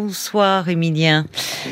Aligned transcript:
bonsoir 0.00 0.68
Emilien. 0.68 1.24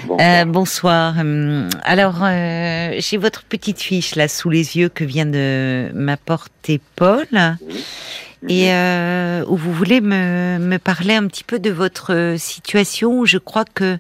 Bonsoir. 0.07 0.18
Euh, 0.20 0.45
bonsoir. 0.45 1.19
Hum, 1.19 1.69
alors, 1.84 2.23
euh, 2.25 2.95
j'ai 2.99 3.18
votre 3.18 3.45
petite 3.45 3.80
fiche 3.80 4.17
là 4.17 4.26
sous 4.26 4.50
les 4.50 4.76
yeux 4.76 4.88
que 4.88 5.04
vient 5.04 5.26
de 5.26 5.91
m'apporter 5.95 6.81
Paul. 6.97 7.26
Et 8.48 8.72
euh, 8.72 9.44
où 9.48 9.56
vous 9.56 9.72
voulez 9.72 10.00
me, 10.00 10.58
me, 10.58 10.78
parler 10.78 11.14
un 11.14 11.26
petit 11.26 11.44
peu 11.44 11.58
de 11.58 11.70
votre 11.70 12.34
situation. 12.36 13.24
Je 13.24 13.38
crois 13.38 13.64
que 13.64 13.98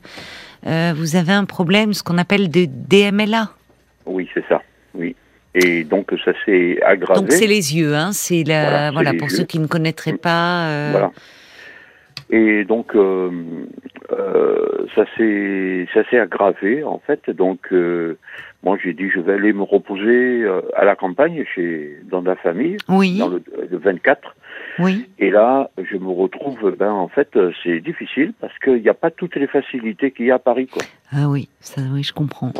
vous 0.64 1.16
avez 1.16 1.32
un 1.32 1.44
problème, 1.44 1.94
ce 1.94 2.02
qu'on 2.02 2.18
appelle 2.18 2.50
de 2.50 2.66
DMLA. 2.66 3.50
Oui, 4.06 4.28
c'est 4.34 4.44
ça. 4.48 4.62
Oui. 4.94 5.14
Et 5.54 5.84
donc 5.84 6.12
ça 6.24 6.32
s'est 6.44 6.78
aggravé. 6.84 7.20
Donc 7.20 7.32
c'est 7.32 7.46
les 7.46 7.76
yeux, 7.76 7.94
hein. 7.94 8.10
C'est 8.12 8.42
la 8.44 8.90
voilà, 8.90 9.14
pour 9.14 9.30
ceux 9.30 9.44
qui 9.44 9.58
ne 9.58 9.66
connaîtraient 9.66 10.18
pas. 10.18 10.90
Voilà. 10.90 11.12
Et 12.30 12.64
donc 12.64 12.94
euh, 12.96 13.30
euh, 14.10 14.86
ça 14.94 15.04
s'est 15.16 15.86
ça 15.94 16.02
s'est 16.10 16.18
aggravé 16.18 16.82
en 16.82 16.98
fait. 16.98 17.30
Donc 17.30 17.72
euh, 17.72 18.18
moi 18.64 18.76
j'ai 18.82 18.94
dit 18.94 19.08
je 19.08 19.20
vais 19.20 19.34
aller 19.34 19.52
me 19.52 19.62
reposer 19.62 20.42
euh, 20.42 20.60
à 20.76 20.84
la 20.84 20.96
campagne 20.96 21.44
chez 21.54 21.98
dans 22.10 22.22
la 22.22 22.34
famille 22.36 22.78
oui. 22.88 23.18
dans 23.18 23.28
le, 23.28 23.42
24. 23.70 24.34
Oui. 24.80 25.08
Et 25.20 25.30
là 25.30 25.70
je 25.78 25.96
me 25.96 26.10
retrouve 26.10 26.74
ben 26.76 26.90
en 26.90 27.08
fait 27.08 27.38
c'est 27.62 27.80
difficile 27.80 28.32
parce 28.40 28.58
qu'il 28.58 28.82
n'y 28.82 28.88
a 28.88 28.94
pas 28.94 29.12
toutes 29.12 29.36
les 29.36 29.46
facilités 29.46 30.10
qu'il 30.10 30.26
y 30.26 30.30
a 30.32 30.34
à 30.34 30.40
Paris 30.40 30.66
quoi. 30.66 30.82
Ah 31.12 31.28
oui 31.28 31.48
ça 31.60 31.80
oui 31.92 32.02
je 32.02 32.12
comprends. 32.12 32.52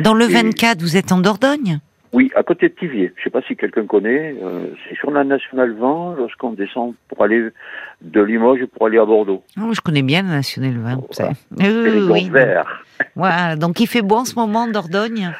Dans 0.00 0.14
le 0.14 0.24
24 0.24 0.80
vous 0.80 0.96
êtes 0.96 1.12
en 1.12 1.18
Dordogne? 1.18 1.80
Oui, 2.12 2.30
à 2.34 2.42
côté 2.42 2.68
de 2.68 2.74
Tivier. 2.74 3.12
Je 3.16 3.20
ne 3.20 3.24
sais 3.24 3.30
pas 3.30 3.42
si 3.42 3.56
quelqu'un 3.56 3.86
connaît. 3.86 4.34
Euh, 4.42 4.68
c'est 4.88 4.96
sur 4.96 5.10
la 5.10 5.24
nationale 5.24 5.72
20 5.72 6.16
lorsqu'on 6.16 6.52
descend 6.52 6.94
pour 7.08 7.22
aller 7.22 7.48
de 8.00 8.20
Limoges 8.22 8.64
pour 8.66 8.86
aller 8.86 8.98
à 8.98 9.04
Bordeaux. 9.04 9.42
Oh, 9.60 9.72
je 9.72 9.80
connais 9.80 10.02
bien 10.02 10.22
la 10.22 10.36
nationale 10.36 10.76
20. 10.78 11.00
Voilà. 11.16 11.32
Euh, 11.62 12.08
oui. 12.10 12.28
Vert. 12.30 12.84
Voilà, 13.14 13.54
donc 13.54 13.78
il 13.78 13.86
fait 13.86 14.02
beau 14.02 14.16
en 14.16 14.24
ce 14.24 14.34
moment 14.34 14.62
en 14.62 14.66
Dordogne. 14.68 15.32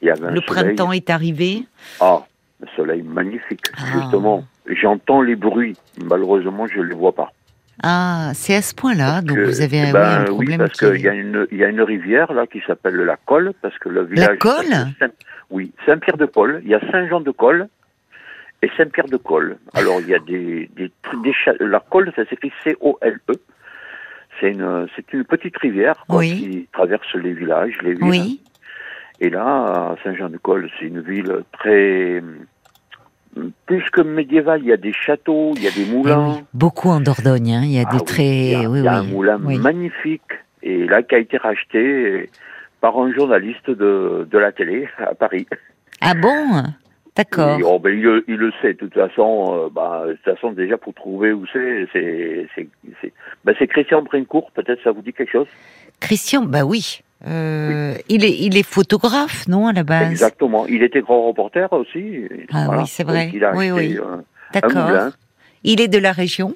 le 0.00 0.40
printemps 0.40 0.92
est 0.92 1.10
arrivé. 1.10 1.64
Ah, 2.00 2.24
le 2.60 2.68
soleil 2.76 3.02
magnifique. 3.02 3.64
Ah. 3.76 3.82
Justement, 3.94 4.44
j'entends 4.66 5.20
les 5.20 5.34
bruits. 5.34 5.76
Malheureusement, 6.04 6.66
je 6.68 6.78
ne 6.78 6.84
les 6.84 6.94
vois 6.94 7.12
pas. 7.12 7.32
Ah, 7.82 8.30
c'est 8.34 8.54
à 8.54 8.62
ce 8.62 8.74
point-là. 8.74 9.22
Donc 9.22 9.38
vous 9.38 9.60
avez 9.60 9.84
eh 9.88 9.92
ben, 9.92 9.98
oui, 9.98 10.22
un 10.22 10.24
problème. 10.24 10.50
Oui, 10.50 10.56
parce 10.58 10.78
qu'il 10.78 11.00
y 11.00 11.08
a 11.08 11.14
une 11.14 11.46
il 11.50 11.58
y 11.58 11.64
a 11.64 11.68
une 11.68 11.82
rivière 11.82 12.32
là 12.32 12.46
qui 12.46 12.60
s'appelle 12.66 12.96
la 12.96 13.16
Colle 13.16 13.52
parce 13.60 13.76
que 13.78 13.88
le 13.88 14.04
village. 14.04 14.28
La 14.28 14.36
Colle. 14.36 15.10
Oui, 15.50 15.72
Saint-Pierre-de-Colle. 15.86 16.60
Il 16.64 16.70
y 16.70 16.74
a 16.74 16.80
Saint-Jean-de-Colle 16.90 17.68
et 18.62 18.70
Saint-Pierre-de-Colle. 18.76 19.58
Alors, 19.74 20.00
il 20.00 20.08
y 20.08 20.14
a 20.14 20.18
des, 20.18 20.70
des, 20.74 20.90
des 21.22 21.34
La 21.60 21.80
Colle, 21.80 22.12
ça 22.16 22.24
s'écrit 22.24 22.52
C-O-L-E. 22.64 23.34
C'est 24.40 24.50
une, 24.50 24.86
c'est 24.96 25.12
une 25.12 25.24
petite 25.24 25.56
rivière 25.58 26.04
qui 26.20 26.68
traverse 26.72 27.14
les 27.14 27.34
villages, 27.34 27.76
les 27.82 27.92
villes. 27.92 28.02
Oui. 28.02 28.40
Et 29.20 29.28
là, 29.30 29.94
Saint-Jean-de-Colle, 30.02 30.70
c'est 30.78 30.86
une 30.86 31.00
ville 31.00 31.42
très 31.52 32.22
plus 33.66 33.88
que 33.90 34.00
médiévale. 34.00 34.60
Il 34.62 34.68
y 34.68 34.72
a 34.72 34.76
des 34.76 34.92
châteaux, 34.92 35.52
il 35.56 35.62
y 35.62 35.68
a 35.68 35.70
des 35.70 35.84
moulins. 35.84 36.38
Eh 36.40 36.44
beaucoup 36.54 36.88
en 36.88 37.00
Dordogne. 37.00 37.52
Hein. 37.52 37.62
Il 37.64 37.72
y 37.72 37.78
a 37.78 37.84
des 37.84 37.98
ah 38.00 38.04
très. 38.04 38.24
Il 38.24 38.50
y 38.50 38.54
a, 38.54 38.68
oui, 38.68 38.78
il 38.80 38.84
y 38.84 38.88
a 38.88 38.98
un 38.98 39.02
moulin 39.02 39.38
magnifique 39.38 40.22
et 40.62 40.86
là 40.86 41.02
qui 41.02 41.14
a 41.14 41.18
été 41.18 41.36
racheté 41.36 42.30
par 42.80 42.98
un 42.98 43.12
journaliste 43.12 43.70
de, 43.70 44.26
de 44.30 44.38
la 44.38 44.52
télé 44.52 44.88
à 44.98 45.14
Paris. 45.14 45.46
Ah 46.00 46.14
bon? 46.14 46.62
D'accord. 47.14 47.58
Oh, 47.64 47.78
ben, 47.78 47.90
il, 47.90 48.22
il, 48.26 48.36
le 48.36 48.52
sait, 48.62 48.72
de 48.72 48.78
toute 48.78 48.94
façon, 48.94 49.54
euh, 49.54 49.68
bah, 49.70 50.04
de 50.06 50.14
toute 50.14 50.24
façon, 50.24 50.52
déjà 50.52 50.78
pour 50.78 50.94
trouver 50.94 51.32
où 51.32 51.44
c'est, 51.52 51.86
c'est, 51.92 52.48
c'est, 52.54 53.12
c'est 53.58 53.66
Christian 53.66 54.02
Brincourt, 54.02 54.50
peut-être 54.52 54.82
ça 54.82 54.92
vous 54.92 55.02
dit 55.02 55.12
quelque 55.12 55.30
chose? 55.30 55.46
Christian, 56.00 56.42
bah 56.42 56.64
oui. 56.64 57.02
Euh, 57.26 57.94
Il, 58.08 58.24
est, 58.24 58.36
il 58.38 58.56
est 58.56 58.62
photographe, 58.62 59.46
non, 59.48 59.66
à 59.66 59.72
la 59.72 59.84
base? 59.84 60.10
Exactement. 60.10 60.66
Il 60.66 60.82
était 60.82 61.00
grand 61.00 61.26
reporter 61.26 61.72
aussi. 61.72 62.28
Ah 62.52 62.68
oui, 62.70 62.86
c'est 62.86 63.04
vrai. 63.04 63.30
oui, 63.54 63.70
oui. 63.70 63.98
D'accord. 64.52 65.10
Il 65.64 65.80
est 65.80 65.88
de 65.88 65.98
la 65.98 66.12
région 66.12 66.54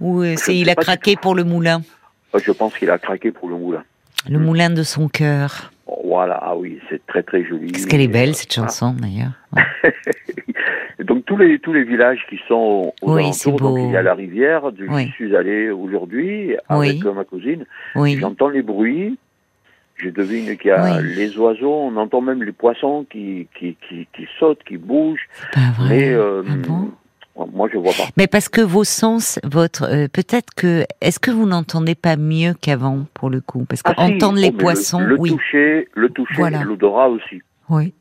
Ou 0.00 0.22
c'est, 0.36 0.56
il 0.56 0.68
a 0.68 0.74
craqué 0.74 1.16
pour 1.16 1.34
le 1.34 1.44
moulin? 1.44 1.82
Je 2.36 2.52
pense 2.52 2.76
qu'il 2.76 2.90
a 2.90 2.98
craqué 2.98 3.30
pour 3.30 3.48
le 3.48 3.56
moulin. 3.56 3.84
Le 4.28 4.38
moulin 4.38 4.70
de 4.70 4.82
son 4.82 5.08
cœur. 5.08 5.70
Voilà, 6.04 6.38
ah 6.42 6.56
oui, 6.56 6.78
c'est 6.88 7.04
très 7.06 7.22
très 7.22 7.44
joli. 7.44 7.72
Qu'est-ce 7.72 7.86
qu'elle 7.86 8.00
est 8.00 8.08
belle 8.08 8.34
cette 8.34 8.52
chanson 8.52 8.94
d'ailleurs. 8.98 9.32
donc 11.04 11.24
tous 11.26 11.36
les 11.36 11.58
tous 11.58 11.72
les 11.72 11.84
villages 11.84 12.20
qui 12.30 12.38
sont 12.48 12.92
aux 13.02 13.14
oui, 13.14 13.24
alentours, 13.24 13.58
donc 13.58 13.78
il 13.78 13.90
y 13.90 13.96
a 13.96 14.02
la 14.02 14.14
rivière, 14.14 14.72
du, 14.72 14.88
je 14.88 15.12
suis 15.12 15.36
allé 15.36 15.70
aujourd'hui 15.70 16.56
avec 16.68 17.04
ma 17.04 17.24
cousine. 17.24 17.66
J'entends 17.94 18.48
les 18.48 18.62
bruits, 18.62 19.18
je 19.96 20.10
devine 20.10 20.56
qu'il 20.56 20.68
y 20.68 20.70
a 20.70 21.00
les 21.00 21.36
oiseaux, 21.38 21.72
on 21.72 21.96
entend 21.96 22.20
même 22.20 22.42
les 22.42 22.52
poissons 22.52 23.06
qui 23.10 23.48
qui 23.58 23.76
qui, 23.88 24.06
qui 24.14 24.26
sautent, 24.38 24.62
qui 24.64 24.76
bougent. 24.76 25.28
Pas 25.52 25.72
vrai. 25.76 25.88
Mais 25.88 26.08
euh, 26.10 26.42
ah 26.48 26.54
bon? 26.66 26.90
moi, 27.52 27.68
je 27.72 27.78
vois 27.78 27.92
pas. 27.92 28.04
Mais 28.16 28.26
parce 28.26 28.48
que 28.48 28.60
vos 28.60 28.84
sens, 28.84 29.40
votre, 29.44 29.84
euh, 29.84 30.08
peut-être 30.08 30.54
que, 30.54 30.84
est-ce 31.00 31.18
que 31.18 31.30
vous 31.30 31.46
n'entendez 31.46 31.94
pas 31.94 32.16
mieux 32.16 32.54
qu'avant 32.54 33.06
pour 33.14 33.30
le 33.30 33.40
coup? 33.40 33.64
Parce 33.68 33.82
qu'entendre 33.82 34.38
ah, 34.38 34.40
les 34.40 34.52
oh, 34.54 34.58
poissons, 34.58 35.00
le, 35.00 35.18
oui. 35.18 35.30
Toucher, 35.30 35.88
le 35.94 36.08
toucher, 36.10 36.50
l'odorat 36.64 37.08
aussi. 37.08 37.42
Oui, 37.68 37.92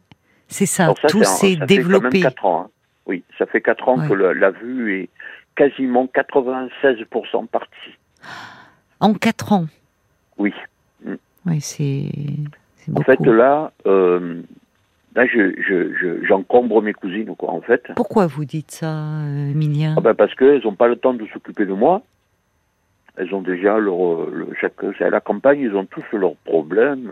c'est 0.47 0.65
ça. 0.65 0.93
tout 1.07 1.23
s'est 1.23 1.55
développé. 1.55 2.21
Ça 2.21 2.29
fait 2.29 2.35
4 2.35 2.45
ans. 2.45 2.61
Hein. 2.61 2.69
Oui, 3.05 3.23
ça 3.37 3.45
fait 3.45 3.61
4 3.61 3.89
ans 3.89 4.07
que 4.07 4.13
la 4.13 4.51
vue 4.51 5.01
est 5.01 5.09
quasiment 5.55 6.07
96% 6.13 7.47
partie. 7.47 7.97
En 8.99 9.13
4 9.13 9.51
ans? 9.51 9.65
Oui. 10.37 10.53
Oui, 11.45 11.61
c'est. 11.61 12.09
En 12.93 13.01
fait, 13.01 13.19
là, 13.25 13.71
euh, 13.85 14.41
Là, 15.15 15.27
je, 15.27 16.23
j'encombre 16.27 16.81
mes 16.81 16.93
cousines, 16.93 17.35
quoi, 17.35 17.51
en 17.51 17.61
fait. 17.61 17.83
Pourquoi 17.95 18.25
vous 18.25 18.45
dites 18.45 18.71
ça, 18.71 19.21
euh, 19.21 19.51
Emilia 19.51 19.93
ah 19.95 20.01
ben 20.01 20.15
Parce 20.15 20.33
qu'elles 20.33 20.63
n'ont 20.63 20.73
pas 20.73 20.87
le 20.87 20.95
temps 20.95 21.13
de 21.13 21.25
s'occuper 21.27 21.65
de 21.65 21.73
moi. 21.73 22.01
Elles 23.15 23.33
ont 23.35 23.43
déjà 23.43 23.77
leur, 23.77 24.25
le, 24.31 24.47
chaque, 24.59 24.73
c'est 24.97 25.03
à 25.03 25.11
la 25.11 25.21
campagne, 25.21 25.59
ils 25.59 25.75
ont 25.75 25.85
tous 25.85 26.17
leurs 26.17 26.35
problèmes. 26.37 27.11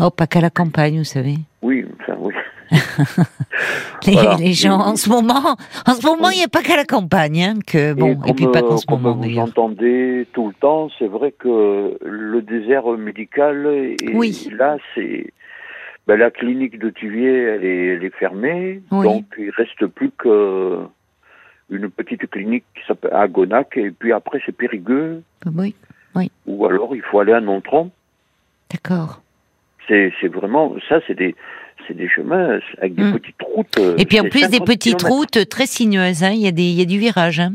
Oh, 0.00 0.10
pas 0.10 0.26
qu'à 0.26 0.40
la 0.40 0.50
campagne, 0.50 0.98
vous 0.98 1.04
savez. 1.04 1.36
Oui, 1.62 1.73
enfin, 2.72 3.24
oui. 4.06 4.44
les, 4.44 4.52
gens, 4.52 4.78
en 4.78 4.96
ce 4.96 5.08
moment, 5.08 5.56
en 5.86 5.94
ce 5.94 6.06
moment, 6.06 6.30
il 6.30 6.38
n'y 6.38 6.44
a 6.44 6.48
pas 6.48 6.62
qu'à 6.62 6.76
la 6.76 6.84
campagne, 6.84 7.42
hein, 7.42 7.54
que 7.66 7.92
bon, 7.92 8.18
et, 8.26 8.34
puis 8.34 8.46
pas 8.48 8.62
qu'en 8.62 8.76
ce 8.76 8.86
moment. 8.88 9.14
Vous 9.14 9.38
entendez 9.38 10.26
tout 10.32 10.48
le 10.48 10.54
temps, 10.54 10.88
c'est 10.98 11.06
vrai 11.06 11.32
que 11.32 11.98
le 12.02 12.42
désert 12.42 12.86
médical, 12.92 13.66
et 13.66 13.96
là, 14.50 14.78
c'est, 14.94 15.32
ben, 16.06 16.16
la 16.16 16.30
clinique 16.30 16.78
de 16.78 16.90
Tuvier, 16.90 17.32
elle 17.32 17.64
est, 17.64 17.86
elle 17.86 18.04
est 18.04 18.14
fermée, 18.14 18.82
donc 18.90 19.24
il 19.38 19.50
reste 19.50 19.86
plus 19.86 20.10
que 20.10 20.80
une 21.70 21.90
petite 21.90 22.28
clinique 22.30 22.64
qui 22.74 22.86
s'appelle 22.86 23.14
Agonac, 23.14 23.76
et 23.76 23.90
puis 23.90 24.12
après 24.12 24.40
c'est 24.44 24.52
Périgueux. 24.52 25.22
Oui, 25.46 25.74
oui. 26.14 26.30
Ou 26.46 26.66
alors 26.66 26.94
il 26.94 27.02
faut 27.02 27.20
aller 27.20 27.32
à 27.32 27.40
Nontron. 27.40 27.90
D'accord. 28.70 29.22
C'est 29.88 30.28
vraiment, 30.28 30.74
ça 30.88 31.00
c'est 31.06 31.14
des, 31.14 31.34
c'est 31.86 31.96
des 31.96 32.08
chemins 32.08 32.58
avec 32.78 32.94
des 32.94 33.04
hmm. 33.04 33.12
petites 33.12 33.42
routes. 33.42 33.80
Et 33.98 34.04
puis 34.04 34.20
en 34.20 34.24
plus 34.24 34.48
des 34.48 34.60
petites 34.60 35.02
routes 35.02 35.48
très 35.48 35.66
sinueuses, 35.66 36.22
hein. 36.22 36.30
il, 36.32 36.40
y 36.40 36.46
a 36.46 36.52
des, 36.52 36.62
il 36.62 36.78
y 36.78 36.82
a 36.82 36.86
du 36.86 36.98
virage. 36.98 37.40
Hein. 37.40 37.54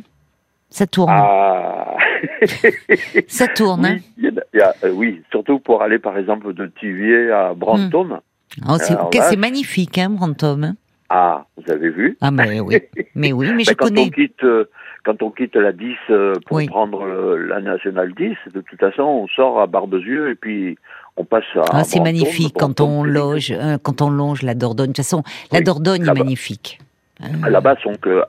Ça 0.70 0.86
tourne. 0.88 1.12
Ah. 1.12 1.98
ça 3.28 3.48
tourne. 3.48 4.02
Oui, 4.18 4.28
hein. 4.28 4.42
y 4.54 4.60
a, 4.60 4.74
euh, 4.84 4.92
oui, 4.92 5.22
surtout 5.32 5.60
pour 5.60 5.82
aller 5.82 6.00
par 6.00 6.18
exemple 6.18 6.54
de 6.54 6.72
Tivier 6.80 7.32
à 7.32 7.54
Brantôme. 7.54 8.20
Oh, 8.68 8.78
c'est 8.80 9.38
magnifique, 9.38 9.98
hein, 9.98 10.10
Brantôme. 10.10 10.76
Hein. 11.10 11.16
Ah, 11.16 11.46
vous 11.58 11.72
avez 11.72 11.90
vu 11.90 12.18
Ah, 12.22 12.32
mais 12.32 12.60
oui. 12.60 12.78
Mais 13.16 13.34
oui, 13.34 13.52
mais 13.54 13.64
je 13.66 13.74
quand 13.74 13.88
connais. 13.88 14.06
On 14.06 14.10
quitte, 14.10 14.44
euh, 14.44 14.66
quand 15.04 15.22
on 15.24 15.32
quitte 15.32 15.56
la 15.56 15.72
10 15.72 15.96
euh, 16.10 16.34
pour 16.46 16.64
prendre 16.68 17.04
euh, 17.04 17.38
la 17.48 17.62
nationale 17.62 18.14
10, 18.14 18.36
de 18.54 18.62
toute 18.62 18.80
façon, 18.80 19.04
on 19.04 19.28
sort 19.28 19.60
à 19.60 19.68
Barbezieux 19.68 20.30
et 20.30 20.36
puis 20.36 20.78
on 21.18 21.26
passe 21.26 21.44
à. 21.56 21.64
Ah, 21.72 21.84
c'est 21.84 22.00
magnifique 22.00 22.56
quand 22.58 22.80
on 22.80 23.04
loge, 23.04 23.54
quand 23.84 24.02
on 24.02 24.10
longe 24.10 24.44
la 24.44 24.54
Dordogne. 24.54 24.88
De 24.88 24.94
toute 24.94 25.06
façon, 25.06 25.24
la 25.52 25.62
Dordogne 25.62 26.08
est 26.08 26.14
magnifique. 26.14 26.80
Là-bas, 27.20 27.76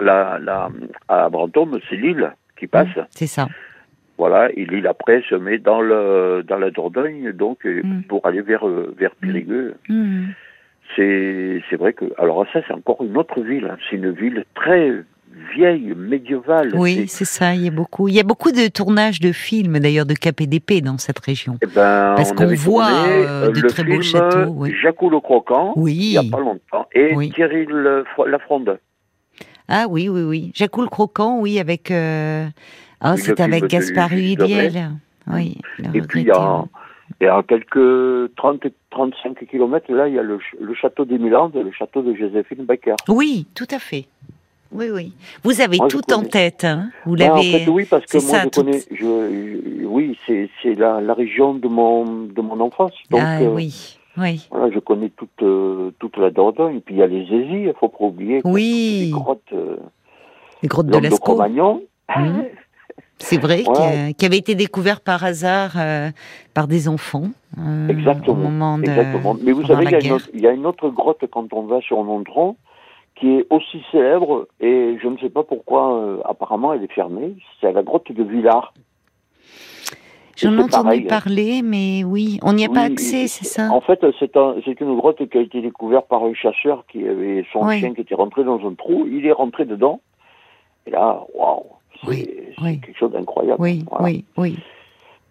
la, 0.01 0.39
la, 0.41 0.69
à 1.09 1.29
Brantôme, 1.29 1.79
c'est 1.89 1.97
l'île 1.97 2.33
qui 2.59 2.67
passe. 2.67 2.89
C'est 3.11 3.29
ça. 3.29 3.47
Voilà, 4.19 4.51
et 4.51 4.67
l'île 4.67 4.87
après 4.87 5.23
se 5.31 5.35
met 5.35 5.59
dans 5.59 5.81
le 5.81 6.45
dans 6.47 6.59
la 6.59 6.71
Dordogne, 6.71 7.33
donc 7.33 7.65
mm. 7.65 8.03
pour 8.03 8.27
aller 8.27 8.43
vers 8.43 8.67
vers 8.67 9.13
mm. 9.13 9.27
Périgueux. 9.27 9.75
Mm. 9.89 10.25
C'est 10.97 11.77
vrai 11.79 11.93
que 11.93 12.05
alors 12.19 12.45
ça 12.53 12.61
c'est 12.67 12.75
encore 12.75 13.03
une 13.03 13.17
autre 13.17 13.41
ville. 13.41 13.69
Hein. 13.71 13.77
C'est 13.89 13.97
une 13.97 14.11
ville 14.11 14.45
très 14.55 14.93
vieille, 15.55 15.95
médiévale. 15.97 16.73
Oui, 16.75 17.07
c'est 17.09 17.25
ça. 17.25 17.55
Il 17.55 17.65
y 17.65 17.69
a 17.69 17.71
beaucoup. 17.71 18.09
Il 18.09 18.15
y 18.15 18.21
a 18.21 18.25
beaucoup 18.25 18.53
de 18.53 18.69
tournages 18.69 19.21
de 19.21 19.33
films 19.33 19.79
d'ailleurs 19.79 20.07
de 20.07 20.15
KPDP 20.15 20.83
dans 20.83 20.99
cette 20.99 21.19
région. 21.19 21.59
Eh 21.63 21.67
ben, 21.67 22.15
Parce 22.17 22.33
qu'on 22.33 22.55
voit 22.55 22.91
euh, 23.07 23.51
de 23.51 23.61
très 23.69 23.85
beaux 23.85 24.03
châteaux. 24.03 24.53
Oui. 24.57 24.75
Jacques 24.83 25.03
le 25.03 25.21
Croquant. 25.21 25.73
Oui. 25.77 25.95
Il 25.95 26.13
y 26.13 26.19
a 26.19 26.23
pas 26.23 26.41
longtemps. 26.41 26.87
Et 26.93 27.15
Thierry 27.35 27.67
Lafronde. 28.27 28.79
Ah 29.69 29.87
oui, 29.89 30.09
oui, 30.09 30.23
oui. 30.23 30.53
Jacques 30.55 30.77
le 30.77 30.87
Croquant, 30.87 31.39
oui, 31.41 31.59
avec. 31.59 31.91
Ah, 31.91 33.17
c'est 33.17 33.41
avec 33.41 33.67
Gaspard 33.67 34.11
Huiliel. 34.11 34.91
Oui. 35.27 35.59
Et 35.95 36.01
puis 36.03 36.23
il 36.23 36.27
y 36.27 36.31
a, 36.31 36.65
et 37.21 37.27
à 37.27 37.43
quelques 37.43 38.35
30, 38.37 38.67
35 38.91 39.47
kilomètres, 39.47 39.93
là, 39.93 40.09
il 40.09 40.15
y 40.15 40.19
a 40.19 40.23
le, 40.23 40.39
château 40.75 41.05
des 41.05 41.19
Milandes, 41.19 41.55
le 41.55 41.73
château 41.73 42.03
de 42.03 42.15
Joséphine 42.15 42.65
Becker. 42.65 42.97
Oui, 43.09 43.47
tout 43.55 43.69
à 43.71 43.79
fait. 43.79 44.07
Oui, 44.73 44.87
oui. 44.93 45.13
Vous 45.43 45.61
avez 45.61 45.79
tout 45.89 46.13
en 46.13 46.23
tête, 46.23 46.65
hein 46.65 46.91
Vous 47.05 47.17
l'avez. 47.17 47.33
en 47.33 47.43
fait, 47.43 47.69
oui, 47.69 47.87
parce 47.91 48.07
que 48.07 48.19
moi, 48.25 48.43
je 48.45 48.49
connais. 48.49 48.81
Je, 48.93 49.85
oui, 49.85 50.17
c'est 50.27 50.75
la, 50.77 51.01
la, 51.01 51.13
région 51.13 51.55
de 51.55 51.67
mon 51.67 52.05
de 52.27 52.41
mon 52.41 52.61
enfance. 52.61 52.93
Donc, 53.11 53.21
ah, 53.23 53.41
euh, 53.41 53.49
oui. 53.49 53.99
Oui. 54.17 54.47
Voilà, 54.51 54.73
je 54.73 54.79
connais 54.79 55.11
toute 55.11 55.43
euh, 55.43 55.91
toute 55.99 56.17
la 56.19 56.31
Dordogne. 56.31 56.77
Et 56.77 56.81
puis 56.81 56.95
il 56.95 56.99
y 56.99 57.03
a 57.03 57.09
les 57.09 57.27
Zézis, 57.27 57.65
il 57.65 57.75
faut 57.79 57.89
pas 57.89 58.05
oublier. 58.05 58.41
Oui. 58.45 59.07
Les 59.07 59.11
grottes. 59.11 59.41
Euh, 59.53 59.77
les 60.63 60.69
grottes 60.69 60.87
de 60.87 60.99
l'Escaut. 60.99 61.41
Mmh. 61.43 61.81
C'est 63.21 63.41
vrai, 63.41 63.63
qui, 64.17 64.27
avait 64.27 64.39
été 64.39 64.55
découvert 64.55 65.01
par 65.01 65.23
hasard 65.25 65.73
par 66.55 66.67
des 66.67 66.89
enfants. 66.89 67.31
exactement. 67.89 68.33
Au 68.33 68.41
moment 68.41 68.79
de, 68.79 68.85
exactement. 68.85 69.37
Mais 69.43 69.53
vous 69.53 69.65
savez, 69.67 69.87
il 70.01 70.41
y, 70.41 70.43
y, 70.43 70.47
a 70.47 70.53
une 70.53 70.67
autre 70.67 70.89
grotte 70.89 71.25
quand 71.31 71.53
on 71.53 71.63
va 71.63 71.81
sur 71.81 72.03
Mondron 72.03 72.57
qui 73.21 73.37
est 73.37 73.47
aussi 73.51 73.83
célèbre, 73.93 74.49
et 74.61 74.97
je 75.01 75.07
ne 75.07 75.19
sais 75.19 75.29
pas 75.29 75.43
pourquoi, 75.43 75.95
euh, 75.95 76.19
apparemment 76.25 76.73
elle 76.73 76.83
est 76.83 76.93
fermée, 76.93 77.35
c'est 77.61 77.71
la 77.71 77.83
grotte 77.83 78.11
de 78.11 78.23
Villars. 78.23 78.73
J'en 80.37 80.57
ai 80.57 80.63
entendu 80.63 81.03
parler, 81.03 81.61
mais 81.63 82.03
oui, 82.03 82.39
on 82.43 82.55
n'y 82.55 82.65
a 82.65 82.71
pas 82.71 82.81
accès, 82.81 83.27
c'est 83.27 83.45
ça? 83.45 83.71
En 83.71 83.83
fait, 83.83 84.01
c'est 84.19 84.39
un, 84.39 84.55
une 84.55 84.97
grotte 84.97 85.29
qui 85.29 85.37
a 85.37 85.43
été 85.43 85.61
découverte 85.61 86.09
par 86.09 86.25
un 86.25 86.33
chasseur 86.33 86.87
qui 86.91 87.07
avait 87.07 87.45
son 87.53 87.69
chien 87.71 87.93
qui 87.93 88.01
était 88.01 88.15
rentré 88.15 88.43
dans 88.43 88.67
un 88.67 88.73
trou, 88.73 89.07
il 89.07 89.27
est 89.27 89.33
rentré 89.33 89.67
dedans, 89.67 90.01
et 90.87 90.91
là, 90.91 91.23
waouh, 91.35 91.67
c'est 92.07 92.55
quelque 92.81 92.99
chose 92.99 93.13
d'incroyable. 93.13 93.61
Oui, 93.61 93.85
oui, 94.01 94.25
oui. 94.37 94.59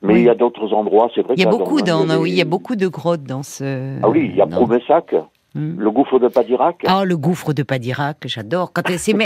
Mais 0.02 0.22
il 0.22 0.26
y 0.26 0.30
a 0.30 0.36
d'autres 0.36 0.74
endroits, 0.74 1.10
c'est 1.14 1.22
vrai. 1.22 1.34
Il 1.36 1.44
y 1.44 1.46
a 1.46 1.50
beaucoup 1.50 1.82
dans, 1.82 2.06
oui, 2.20 2.32
il 2.32 2.38
y 2.38 2.42
a 2.42 2.46
beaucoup 2.46 2.76
de 2.76 2.88
grottes 2.88 3.24
dans 3.24 3.44
ce. 3.44 4.00
Ah 4.02 4.10
oui, 4.10 4.30
il 4.32 4.36
y 4.38 4.42
a 4.42 4.48
Promessac. 4.48 5.14
Hmm. 5.56 5.80
Le 5.80 5.90
gouffre 5.90 6.20
de 6.20 6.28
Padirac 6.28 6.84
Ah, 6.86 7.06
le 7.06 7.18
gouffre 7.18 7.54
de 7.54 7.64
Padirac, 7.64 8.18
j'adore. 8.26 8.72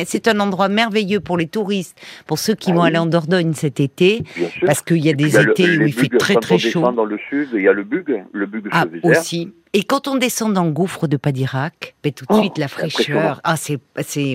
C'est 0.05 0.27
un 0.29 0.39
endroit 0.39 0.69
merveilleux 0.69 1.19
pour 1.19 1.37
les 1.37 1.47
touristes, 1.47 1.99
pour 2.27 2.39
ceux 2.39 2.55
qui 2.55 2.71
ah 2.71 2.75
vont 2.75 2.81
aller 2.83 2.97
en 2.97 3.05
Dordogne 3.05 3.53
cet 3.53 3.81
été, 3.81 4.23
parce 4.65 4.81
qu'il 4.81 5.03
y 5.03 5.09
a 5.09 5.13
des 5.13 5.37
étés 5.37 5.77
où 5.77 5.81
il 5.81 5.93
fait 5.93 6.07
très 6.17 6.35
très 6.35 6.57
chaud. 6.57 6.81
dans 6.91 7.03
le 7.03 7.17
sud, 7.29 7.49
il 7.53 7.61
y 7.61 7.67
a 7.67 7.73
le 7.73 7.83
Bug, 7.83 8.23
le 8.31 8.45
Bug 8.45 8.69
ah, 8.71 8.85
aussi. 9.03 9.51
Et 9.75 9.83
quand 9.83 10.07
on 10.07 10.15
descend 10.15 10.53
dans 10.53 10.65
le 10.65 10.71
gouffre 10.71 11.07
de 11.07 11.17
Padirac, 11.17 11.95
ben, 12.03 12.13
tout 12.13 12.25
de 12.25 12.33
oh, 12.33 12.39
suite 12.39 12.59
la 12.59 12.67
fraîcheur. 12.67 13.41
Ah, 13.43 13.55
c'est, 13.57 13.79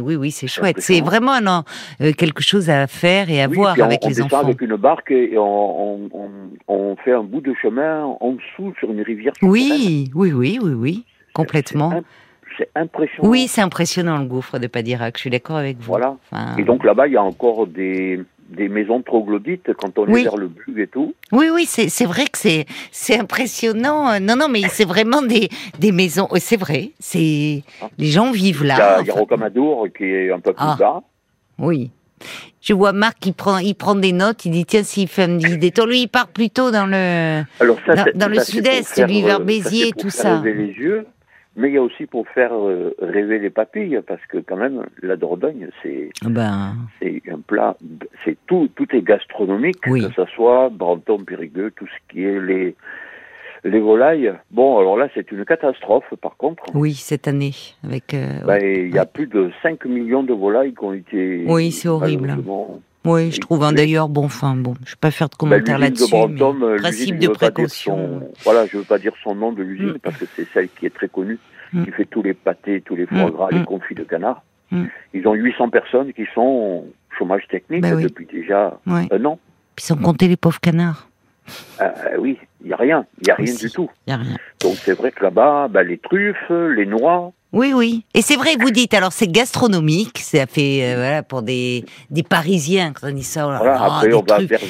oui, 0.01 0.17
oui, 0.17 0.33
c'est 0.33 0.49
chouette. 0.49 0.81
C'est 0.81 1.01
vraiment 1.01 1.39
euh, 2.01 2.13
quelque 2.13 2.43
chose 2.43 2.69
à 2.69 2.89
faire 2.89 3.31
et 3.31 3.41
à 3.41 3.47
voir 3.47 3.81
avec 3.81 4.05
les 4.05 4.21
enfants. 4.21 4.39
On 4.41 4.41
descend 4.41 4.45
avec 4.47 4.61
une 4.61 4.77
barque 4.77 5.11
et 5.13 5.39
on, 5.39 6.11
on, 6.67 6.97
fait 6.97 7.13
un 7.13 7.23
bout 7.23 7.41
de 7.41 7.55
chemin 7.55 8.05
en 8.05 8.33
dessous 8.33 8.75
sur 8.81 8.91
une 8.91 9.01
rivière. 9.01 9.33
Oui, 9.41 10.11
oui, 10.15 10.33
oui, 10.33 10.59
oui, 10.61 10.73
oui. 10.73 11.05
Complètement. 11.39 12.03
C'est 12.57 12.69
impressionnant. 12.75 13.29
Oui, 13.29 13.47
c'est 13.47 13.61
impressionnant 13.61 14.19
le 14.19 14.25
gouffre 14.25 14.59
de 14.59 14.67
Padirac, 14.67 15.17
je 15.17 15.21
suis 15.21 15.31
d'accord 15.31 15.57
avec 15.57 15.77
vous. 15.79 15.85
Voilà. 15.85 16.17
Et 16.59 16.65
donc 16.65 16.85
là-bas, 16.85 17.07
il 17.07 17.13
y 17.13 17.17
a 17.17 17.23
encore 17.23 17.69
des, 17.69 18.21
des 18.49 18.69
maisons 18.69 19.01
troglodytes 19.03 19.73
quand 19.75 19.97
on 19.97 20.09
est 20.09 20.25
vers 20.25 20.37
le 20.37 20.49
but 20.49 20.81
et 20.81 20.89
tout. 20.89 21.15
Oui, 21.31 21.47
oui, 21.55 21.67
c'est 21.67 22.05
vrai 22.05 22.25
que 22.25 22.39
c'est 22.39 23.21
impressionnant. 23.21 24.19
Non, 24.21 24.35
non, 24.37 24.49
mais 24.49 24.63
c'est 24.69 24.87
vraiment 24.87 25.23
des, 25.23 25.49
des 25.79 25.93
maisons. 25.93 26.29
C'est 26.37 26.57
vrai, 26.59 26.91
c'est 26.99 27.63
ah. 27.81 27.87
les 27.97 28.09
gens 28.09 28.33
vivent 28.33 28.65
là. 28.65 28.99
Il 29.03 29.07
y 29.07 29.11
a, 29.11 29.15
Rocamadour 29.15 29.87
qui 29.97 30.05
est 30.05 30.33
un 30.33 30.41
peu 30.41 30.53
plus 30.53 30.65
ah. 30.67 30.77
bas. 30.77 31.03
Oui. 31.59 31.93
Je 32.61 32.75
vois 32.75 32.93
Marc 32.93 33.21
qui 33.21 33.31
prend, 33.31 33.59
il 33.59 33.75
prend 33.75 33.95
des 33.95 34.13
notes. 34.13 34.45
Il 34.45 34.51
dit 34.51 34.65
tiens 34.65 34.83
s'il 34.83 35.07
fait 35.07 35.25
un 35.25 35.37
détour, 35.37 35.87
lui 35.87 36.03
il 36.03 36.09
part 36.09 36.27
plutôt 36.27 36.73
dans 36.73 36.87
le 36.87 37.43
dans, 38.17 38.29
le 38.29 38.41
sud-est, 38.41 39.07
lui 39.07 39.23
vers 39.23 39.41
euh, 39.41 39.45
Béziers, 39.45 39.93
tout 39.93 40.11
ça. 40.11 40.43
les 40.45 40.53
yeux. 40.53 41.07
Mais 41.59 41.71
il 41.71 41.75
y 41.75 41.77
a 41.77 41.83
aussi 41.83 42.07
pour 42.07 42.29
faire 42.29 42.55
euh, 42.55 42.95
rêver 43.03 43.41
les 43.41 43.51
papilles, 43.51 44.01
parce 44.07 44.25
que 44.27 44.39
quand 44.39 44.57
même, 44.57 44.87
la 45.03 45.17
Dordogne, 45.17 45.71
c'est 45.83 46.11
ben... 46.25 46.77
c'est 47.03 47.21
un 47.29 47.41
plat, 47.41 47.77
c'est 48.25 48.39
tout, 48.47 48.69
tout 48.77 48.87
est 48.95 49.03
gastronomique, 49.03 49.81
que 49.81 50.01
ce 50.01 50.25
soit 50.37 50.69
Brantôme, 50.71 51.25
Périgueux, 51.25 51.73
tout 51.75 51.87
ce 51.87 52.13
qui 52.13 52.23
est 52.23 52.41
les 52.41 52.77
les 53.65 53.81
volailles. 53.81 54.33
Bon, 54.53 54.79
alors 54.79 54.97
là, 54.97 55.09
c'est 55.15 55.33
une 55.33 55.45
catastrophe, 55.45 56.15
par 56.23 56.37
contre. 56.37 56.63
Oui, 56.75 56.95
cette 56.95 57.27
année, 57.27 57.55
avec. 57.83 58.15
Euh, 58.15 58.41
ben, 58.47 58.61
il 58.63 58.95
y 58.95 58.99
a 58.99 59.05
plus 59.07 59.27
de 59.27 59.51
5 59.61 59.85
millions 59.87 60.23
de 60.23 60.33
volailles 60.33 60.75
qui 60.75 60.85
ont 60.85 60.93
été. 60.93 61.45
Oui, 61.45 61.73
c'est 61.73 61.89
horrible. 61.89 62.37
Oui, 63.09 63.33
je 63.33 63.41
trouve. 63.41 63.63
Hein, 63.63 63.73
D'ailleurs, 63.73 64.09
bon, 64.09 64.25
enfin, 64.25 64.55
bon, 64.55 64.75
je 64.85 64.91
ne 64.91 64.95
vais 64.95 65.01
pas 65.01 65.11
faire 65.11 65.29
de 65.29 65.35
ben, 65.35 65.39
commentaires 65.39 65.79
là-dessus. 65.79 66.11
De 66.11 66.79
principe 66.79 67.19
de 67.19 67.29
précaution. 67.29 68.21
voilà, 68.45 68.67
je 68.67 68.77
ne 68.77 68.83
veux 68.83 68.87
pas 68.87 68.99
dire 68.99 69.13
son 69.23 69.35
nom 69.35 69.53
de 69.53 69.63
l'usine 69.63 69.93
mm. 69.93 69.99
parce 70.03 70.19
que 70.19 70.27
c'est 70.37 70.47
celle 70.53 70.69
qui 70.69 70.87
est 70.87 70.95
très 70.95 71.09
connue, 71.09 71.39
mm. 71.73 71.85
qui 71.85 71.91
fait 71.93 72.05
tous 72.05 72.23
les 72.23 72.35
pâtés, 72.35 72.83
tous 72.83 72.97
les 72.97 73.07
foie 73.07 73.27
mm. 73.27 73.31
gras, 73.31 73.49
les 73.51 73.65
confits 73.65 73.95
de 73.95 74.05
canard. 74.05 74.43
Ils 75.15 75.27
ont 75.27 75.33
800 75.33 75.71
personnes 75.71 76.13
qui 76.13 76.27
sont 76.35 76.43
au 76.43 76.93
chômage 77.17 77.49
technique 77.49 77.81
ben 77.81 77.99
depuis 77.99 78.27
déjà 78.27 78.79
un 78.87 79.25
an. 79.25 79.39
Puis 79.75 79.87
sans 79.87 79.97
compter 79.97 80.29
les 80.29 80.37
pauvres 80.37 80.61
canards. 80.61 81.09
Euh, 81.81 81.87
oui, 82.19 82.39
il 82.61 82.67
n'y 82.67 82.73
a 82.75 82.77
rien, 82.77 83.07
il 83.23 83.25
n'y 83.25 83.31
a 83.31 83.35
rien 83.37 83.55
du 83.55 83.71
tout. 83.71 83.89
Y 84.07 84.13
a 84.13 84.17
rien. 84.19 84.37
Donc 84.61 84.75
c'est 84.75 84.93
vrai 84.93 85.11
que 85.11 85.25
là-bas, 85.25 85.69
ben, 85.69 85.83
les 85.83 85.97
truffes, 85.97 86.51
les 86.51 86.85
noix, 86.85 87.33
oui, 87.53 87.73
oui. 87.75 88.05
Et 88.13 88.21
c'est 88.21 88.37
vrai, 88.37 88.57
vous 88.61 88.71
dites, 88.71 88.93
alors 88.93 89.13
c'est 89.13 89.27
gastronomique, 89.27 90.19
ça 90.19 90.47
fait, 90.47 90.81
euh, 90.83 90.97
voilà, 90.97 91.23
pour 91.23 91.41
des, 91.41 91.85
des 92.11 92.23
Parisiens, 92.23 92.93
quand 92.93 93.09
on 93.09 93.13
dit 93.13 93.23
ça, 93.23 93.45
voilà, 93.47 93.83
après, 93.83 94.13
on 94.13 94.23
va 94.23 94.39
vers, 94.41 94.61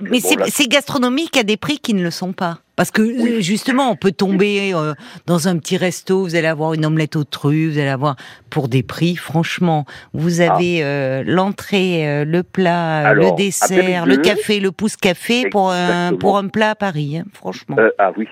Mais 0.00 0.20
c'est 0.20 0.68
gastronomique 0.68 1.36
à 1.36 1.42
des 1.42 1.58
prix 1.58 1.78
qui 1.78 1.92
ne 1.92 2.02
le 2.02 2.10
sont 2.10 2.32
pas. 2.32 2.60
Parce 2.76 2.90
que 2.92 3.02
euh, 3.02 3.40
justement, 3.40 3.90
on 3.90 3.96
peut 3.96 4.12
tomber 4.12 4.72
euh, 4.72 4.94
dans 5.26 5.48
un 5.48 5.58
petit 5.58 5.76
resto, 5.76 6.20
vous 6.22 6.34
allez 6.34 6.46
avoir 6.46 6.72
une 6.72 6.86
omelette 6.86 7.16
aux 7.16 7.24
truffes, 7.24 7.72
vous 7.72 7.78
allez 7.78 7.88
avoir 7.88 8.16
pour 8.48 8.68
des 8.68 8.82
prix, 8.82 9.16
franchement, 9.16 9.84
vous 10.14 10.40
ah. 10.40 10.54
avez 10.54 11.24
l'entrée, 11.26 12.24
le 12.24 12.42
plat, 12.42 13.12
le 13.12 13.36
dessert, 13.36 14.06
le 14.06 14.16
café, 14.16 14.60
le 14.60 14.72
pouce 14.72 14.96
café 14.96 15.50
pour 15.50 15.72
un, 15.72 16.14
pour 16.14 16.38
un 16.38 16.48
plat 16.48 16.70
à 16.70 16.74
Paris, 16.74 17.18
hein, 17.18 17.24
franchement. 17.34 17.76
ah 17.98 18.12
oui, 18.16 18.28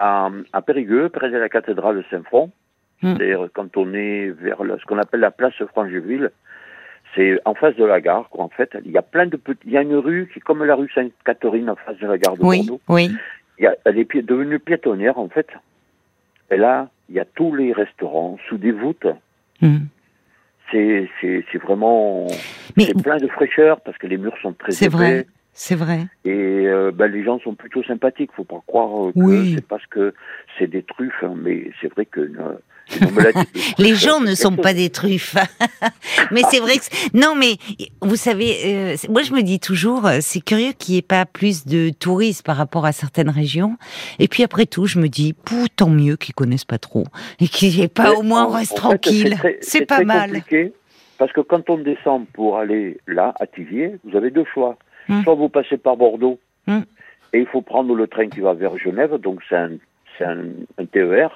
à, 0.00 0.28
à 0.52 0.62
Périgueux, 0.62 1.08
près 1.08 1.30
de 1.30 1.36
la 1.36 1.48
cathédrale 1.48 1.98
de 1.98 2.04
Saint-Front, 2.10 2.50
Hmm. 3.02 3.16
C'est-à-dire 3.16 3.48
quand 3.52 3.76
on 3.76 3.92
est 3.94 4.30
vers 4.30 4.58
ce 4.58 4.84
qu'on 4.86 4.98
appelle 4.98 5.20
la 5.20 5.30
place 5.30 5.54
Frangeville, 5.72 6.30
c'est 7.14 7.38
en 7.44 7.54
face 7.54 7.76
de 7.76 7.84
la 7.84 8.00
gare, 8.00 8.28
quoi, 8.30 8.44
en 8.44 8.48
fait. 8.48 8.76
Il 8.84 8.90
y 8.90 8.98
a 8.98 9.02
plein 9.02 9.26
de 9.26 9.36
petits, 9.36 9.60
il 9.66 9.72
y 9.72 9.76
a 9.76 9.82
une 9.82 9.96
rue 9.96 10.28
qui 10.32 10.38
est 10.38 10.42
comme 10.42 10.64
la 10.64 10.74
rue 10.74 10.90
Sainte-Catherine 10.94 11.70
en 11.70 11.76
face 11.76 11.98
de 11.98 12.06
la 12.06 12.18
gare 12.18 12.34
de 12.34 12.40
Bordeaux. 12.40 12.80
Oui, 12.88 13.10
il 13.58 13.64
y 13.64 13.66
a, 13.66 13.74
elle 13.84 13.98
est 13.98 14.22
devenue 14.22 14.58
piétonnière, 14.58 15.18
en 15.18 15.28
fait. 15.28 15.48
Et 16.50 16.56
là, 16.56 16.90
il 17.08 17.14
y 17.14 17.20
a 17.20 17.24
tous 17.24 17.54
les 17.54 17.72
restaurants 17.72 18.38
sous 18.48 18.58
des 18.58 18.72
voûtes. 18.72 19.06
Hmm. 19.60 19.86
C'est, 20.70 21.08
c'est, 21.20 21.44
c'est 21.50 21.58
vraiment, 21.58 22.26
c'est 22.76 23.00
plein 23.02 23.18
de 23.18 23.28
fraîcheur 23.28 23.80
parce 23.80 23.96
que 23.98 24.06
les 24.06 24.18
murs 24.18 24.36
sont 24.42 24.52
très 24.52 24.72
C'est 24.72 24.88
vrai. 24.88 25.26
C'est 25.58 25.74
vrai. 25.76 26.00
Et 26.26 26.66
euh, 26.66 26.90
ben, 26.92 27.10
les 27.10 27.24
gens 27.24 27.38
sont 27.38 27.54
plutôt 27.54 27.82
sympathiques. 27.82 28.30
Faut 28.34 28.44
pas 28.44 28.62
croire 28.66 29.10
que 29.14 29.54
c'est 29.54 29.66
parce 29.66 29.86
que 29.86 30.12
c'est 30.58 30.66
des 30.66 30.82
truffes, 30.82 31.22
hein, 31.22 31.34
mais 31.34 31.70
c'est 31.80 31.90
vrai 31.90 32.04
que 32.04 32.20
euh, 32.20 32.58
les 33.78 33.94
gens 33.94 34.20
ne 34.20 34.34
sont 34.34 34.56
pas 34.56 34.74
des 34.74 34.90
truffes. 34.90 35.36
mais 36.30 36.42
c'est 36.50 36.60
vrai 36.60 36.74
que 36.76 37.16
non, 37.18 37.34
mais 37.34 37.56
vous 38.00 38.16
savez, 38.16 38.56
euh, 38.64 38.96
moi 39.08 39.22
je 39.22 39.32
me 39.32 39.42
dis 39.42 39.60
toujours, 39.60 40.06
euh, 40.06 40.18
c'est 40.20 40.40
curieux 40.40 40.72
qu'il 40.72 40.94
n'y 40.94 40.98
ait 40.98 41.02
pas 41.02 41.26
plus 41.26 41.66
de 41.66 41.90
touristes 41.90 42.44
par 42.44 42.56
rapport 42.56 42.86
à 42.86 42.92
certaines 42.92 43.30
régions. 43.30 43.76
Et 44.18 44.28
puis 44.28 44.42
après 44.42 44.66
tout, 44.66 44.86
je 44.86 44.98
me 44.98 45.08
dis, 45.08 45.32
pou, 45.32 45.66
tant 45.74 45.90
mieux 45.90 46.16
qu'ils 46.16 46.34
connaissent 46.34 46.64
pas 46.64 46.78
trop 46.78 47.04
et 47.40 47.48
qu'ils 47.48 47.70
n'y 47.70 47.82
ait 47.82 47.88
pas 47.88 48.12
au 48.12 48.22
moins 48.22 48.54
reste 48.56 48.76
tranquille. 48.76 49.36
C'est 49.60 49.86
pas 49.86 50.04
mal. 50.04 50.30
Compliqué 50.30 50.72
parce 51.18 51.32
que 51.32 51.40
quand 51.40 51.70
on 51.70 51.78
descend 51.78 52.26
pour 52.28 52.58
aller 52.58 52.98
là, 53.06 53.34
à 53.40 53.46
Tivier, 53.46 53.96
vous 54.04 54.16
avez 54.16 54.30
deux 54.30 54.44
choix. 54.44 54.76
Hum. 55.08 55.22
Soit 55.22 55.34
vous 55.34 55.48
passez 55.48 55.78
par 55.78 55.96
Bordeaux 55.96 56.38
hum. 56.66 56.84
et 57.32 57.38
il 57.40 57.46
faut 57.46 57.62
prendre 57.62 57.94
le 57.94 58.06
train 58.06 58.28
qui 58.28 58.40
va 58.40 58.54
vers 58.54 58.76
Genève, 58.76 59.14
donc 59.18 59.40
c'est 59.48 59.56
un, 59.56 59.72
un, 60.20 60.48
un 60.78 60.84
TER 60.84 61.30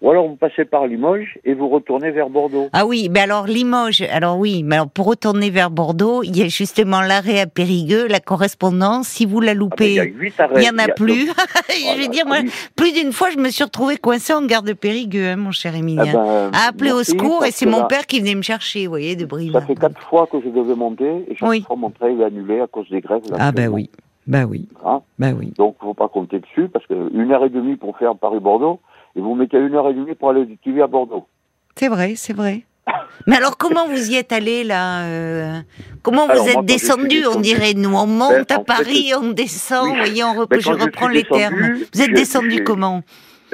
ou 0.00 0.10
alors 0.10 0.28
vous 0.28 0.36
passez 0.36 0.64
par 0.64 0.86
Limoges 0.86 1.38
et 1.44 1.54
vous 1.54 1.68
retournez 1.68 2.10
vers 2.10 2.28
Bordeaux. 2.28 2.68
Ah 2.72 2.86
oui, 2.86 3.08
mais 3.10 3.20
alors 3.20 3.46
Limoges, 3.46 4.02
alors 4.02 4.38
oui, 4.38 4.62
mais 4.62 4.76
alors 4.76 4.88
pour 4.88 5.06
retourner 5.06 5.50
vers 5.50 5.70
Bordeaux, 5.70 6.22
il 6.22 6.36
y 6.36 6.42
a 6.42 6.48
justement 6.48 7.00
l'arrêt 7.00 7.40
à 7.40 7.46
Périgueux, 7.46 8.06
la 8.08 8.20
correspondance. 8.20 9.08
Si 9.08 9.26
vous 9.26 9.40
la 9.40 9.54
loupez, 9.54 9.98
ah 10.38 10.48
ben, 10.48 10.54
il 10.56 10.60
n'y 10.60 10.70
en 10.70 10.78
a, 10.78 10.88
plus. 10.88 11.26
je 11.68 12.02
veux 12.02 12.08
dire, 12.08 12.26
moi, 12.26 12.38
plus 12.76 12.92
d'une 12.92 13.12
fois, 13.12 13.30
je 13.30 13.38
me 13.38 13.48
suis 13.48 13.64
retrouvée 13.64 13.96
coincée 13.96 14.32
en 14.32 14.44
gare 14.44 14.62
de 14.62 14.72
Périgueux, 14.72 15.28
hein, 15.28 15.36
mon 15.36 15.50
cher 15.50 15.74
Émilien, 15.74 16.04
ah 16.08 16.12
ben, 16.12 16.50
à 16.52 16.68
appeler 16.68 16.92
au 16.92 17.02
secours, 17.02 17.44
et 17.44 17.50
c'est 17.50 17.66
mon 17.66 17.84
père 17.86 18.06
qui 18.06 18.20
venait 18.20 18.34
me 18.34 18.42
chercher, 18.42 18.84
vous 18.84 18.90
voyez, 18.90 19.16
de 19.16 19.24
Brive. 19.24 19.52
Ça 19.52 19.60
fait 19.60 19.74
quatre 19.74 20.00
fois 20.02 20.26
que 20.26 20.40
je 20.40 20.48
devais 20.48 20.74
monter, 20.74 21.24
et 21.28 21.36
chaque 21.36 21.66
fois 21.66 21.76
mon 21.76 21.90
train 21.90 22.08
est 22.08 22.24
annulé 22.24 22.60
à 22.60 22.66
cause 22.66 22.88
des 22.90 23.00
grèves. 23.00 23.22
ah 23.38 23.52
ben 23.52 23.68
oui. 23.68 23.90
Bah 24.26 24.44
oui. 24.44 24.68
Hein 24.84 25.02
bah 25.18 25.28
oui. 25.38 25.52
Donc, 25.56 25.76
faut 25.80 25.94
pas 25.94 26.08
compter 26.08 26.40
dessus 26.40 26.68
parce 26.68 26.86
qu'une 26.86 27.30
heure 27.30 27.44
et 27.44 27.48
demie 27.48 27.76
pour 27.76 27.96
faire 27.96 28.16
Paris-Bordeaux, 28.16 28.80
et 29.16 29.20
vous 29.20 29.34
mettez 29.34 29.58
une 29.58 29.74
heure 29.74 29.88
et 29.88 29.94
demie 29.94 30.14
pour 30.14 30.30
aller 30.30 30.44
du 30.44 30.56
TV 30.58 30.82
à 30.82 30.86
Bordeaux. 30.86 31.26
C'est 31.74 31.88
vrai, 31.88 32.14
c'est 32.16 32.34
vrai. 32.34 32.62
Mais 33.26 33.36
alors, 33.36 33.56
comment 33.56 33.88
vous 33.88 34.10
y 34.10 34.16
êtes 34.16 34.32
allé 34.32 34.62
là 34.62 35.04
euh, 35.06 35.60
Comment 36.02 36.26
vous 36.26 36.48
êtes 36.48 36.64
descendu? 36.64 37.26
On 37.26 37.40
dirait, 37.40 37.74
nous, 37.74 37.94
on 37.94 38.06
monte 38.06 38.48
ben, 38.48 38.56
à 38.56 38.60
Paris, 38.60 39.12
on 39.20 39.30
descend, 39.30 39.96
voyez, 39.96 40.22
on 40.22 40.44
ben, 40.44 40.60
je 40.60 40.70
reprends 40.70 41.08
les 41.08 41.24
termes. 41.24 41.78
Vous 41.92 42.02
êtes 42.02 42.12
descendu 42.12 42.62
comment? 42.62 43.02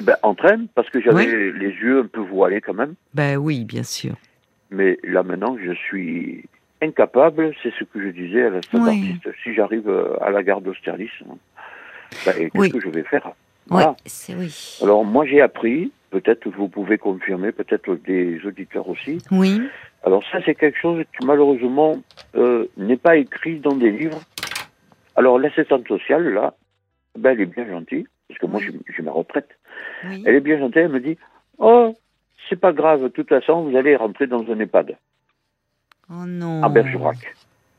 Ben, 0.03 0.17
En 0.23 0.35
train, 0.35 0.67
parce 0.75 0.91
que 0.91 1.01
j'avais 1.01 1.27
les 1.27 1.69
yeux 1.69 2.01
un 2.01 2.07
peu 2.07 2.21
voilés 2.21 2.61
quand 2.61 2.75
même. 2.75 2.95
Ben 3.15 3.37
oui, 3.37 3.65
bien 3.65 3.83
sûr. 3.83 4.15
Mais 4.71 4.99
là 5.05 5.23
maintenant, 5.23 5.57
je 5.63 5.73
suis 5.73 6.45
incapable, 6.81 7.53
c'est 7.63 7.73
ce 7.79 7.85
que 7.85 8.03
je 8.03 8.09
disais 8.09 8.43
à 8.43 8.51
la 8.51 8.61
oui. 8.73 9.17
si 9.45 9.55
j'arrive 9.55 9.89
euh, 9.89 10.17
à 10.21 10.31
la 10.31 10.43
gare 10.43 10.61
d'Austerlitz, 10.61 11.11
hein, 11.29 11.37
ben, 12.27 12.51
qu'est-ce 12.51 12.73
que 12.73 12.81
je 12.81 12.89
vais 12.89 13.05
faire 13.05 13.31
voilà. 13.69 13.97
oui. 14.37 14.79
Alors 14.83 15.05
moi 15.05 15.27
j'ai 15.27 15.41
appris, 15.41 15.93
peut-être 16.11 16.49
vous 16.49 16.69
pouvez 16.69 16.99
confirmer, 16.99 17.53
peut-être 17.53 17.95
des 17.95 18.41
auditeurs 18.45 18.89
aussi. 18.89 19.19
Oui. 19.31 19.63
Alors 20.05 20.23
ça 20.31 20.39
c'est 20.45 20.55
quelque 20.55 20.79
chose 20.79 21.05
qui 21.19 21.27
malheureusement 21.27 22.03
euh, 22.35 22.67
n'est 22.77 22.97
pas 22.97 23.17
écrit 23.17 23.61
dans 23.61 23.75
des 23.75 23.91
livres. 23.91 24.21
Alors 25.17 25.39
l'assistante 25.39 25.87
sociale 25.87 26.29
là, 26.33 26.55
ben, 27.19 27.31
elle 27.31 27.43
est 27.43 27.47
bien 27.47 27.67
gentille, 27.67 28.07
parce 28.29 28.41
que 28.41 28.47
moi 28.47 28.61
j'ai 28.61 29.03
ma 29.03 29.13
retraite. 29.13 29.51
Elle 30.05 30.35
est 30.35 30.41
bien 30.41 30.59
gentille, 30.59 30.83
elle 30.83 30.89
me 30.89 31.01
dit, 31.01 31.17
oh 31.59 31.95
c'est 32.49 32.61
pas 32.61 32.73
grave, 32.73 33.03
de 33.03 33.09
toute 33.09 33.29
façon 33.29 33.63
vous 33.63 33.77
allez 33.77 33.97
rentrer 33.97 34.27
dans 34.27 34.43
un 34.51 34.59
EHPAD. 34.59 34.97
Oh 36.11 36.27
non. 36.27 36.63
À 36.63 36.69
Bergerac. 36.69 37.35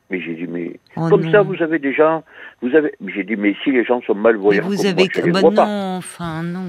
Mais 0.09 0.21
j'ai 0.21 0.35
dit, 0.35 0.47
mais 0.47 0.79
oh 0.95 1.07
comme 1.09 1.29
ça, 1.31 1.41
vous 1.41 1.61
avez 1.61 1.79
déjà. 1.79 2.23
Vous 2.61 2.75
avez. 2.75 2.93
J'ai 3.07 3.23
dit, 3.23 3.35
mais 3.35 3.55
si 3.63 3.71
les 3.71 3.83
gens 3.83 4.01
sont 4.01 4.15
malvoyants. 4.15 4.63
Vous 4.63 4.85
avez. 4.85 5.09
Moi, 5.25 5.41
bah 5.41 5.49
non, 5.51 5.97
enfin, 5.97 6.43
non. 6.43 6.63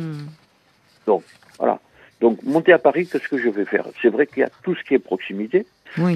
Donc, 1.06 1.22
voilà. 1.58 1.78
Donc, 2.20 2.42
monter 2.42 2.72
à 2.72 2.78
Paris, 2.78 3.06
qu'est-ce 3.06 3.28
que 3.28 3.38
je 3.38 3.48
vais 3.48 3.64
faire? 3.64 3.86
C'est 4.00 4.08
vrai 4.08 4.26
qu'il 4.26 4.38
y 4.38 4.44
a 4.44 4.50
tout 4.62 4.74
ce 4.74 4.82
qui 4.84 4.94
est 4.94 4.98
proximité. 4.98 5.66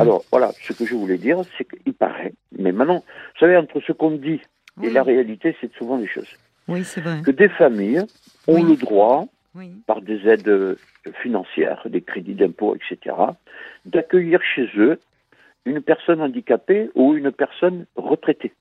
Alors, 0.01 0.25
voilà, 0.31 0.51
ce 0.63 0.73
que 0.73 0.85
je 0.85 0.95
voulais 0.95 1.19
dire, 1.19 1.39
c'est 1.57 1.65
qu'il 1.65 1.95
paraît. 1.95 2.33
Mais 2.59 2.73
maintenant, 2.73 3.05
vous 3.05 3.39
savez, 3.39 3.57
entre 3.57 3.81
ce 3.81 3.93
qu'on 3.93 4.13
dit 4.13 4.41
et 4.83 4.91
la 4.91 5.03
réalité, 5.03 5.57
c'est 5.61 5.73
souvent 5.75 5.99
des 5.99 6.09
choses. 6.09 6.29
Oui, 6.67 6.85
c'est 6.85 7.01
vrai. 7.01 7.23
Que 7.25 7.31
des 7.31 7.49
familles 7.49 8.03
ont 8.47 8.63
le 8.63 8.77
droit, 8.77 9.27
par 9.87 10.01
des 10.03 10.27
aides 10.29 10.77
financières, 11.23 11.83
des 11.87 12.01
crédits 12.01 12.35
d'impôt, 12.35 12.75
etc., 12.77 13.17
d'accueillir 13.87 14.41
chez 14.55 14.69
eux 14.77 14.99
une 15.65 15.81
personne 15.83 16.21
handicapée 16.21 16.91
ou 16.95 17.15
une 17.15 17.33
personne 17.33 17.87
retraitée. 17.97 18.53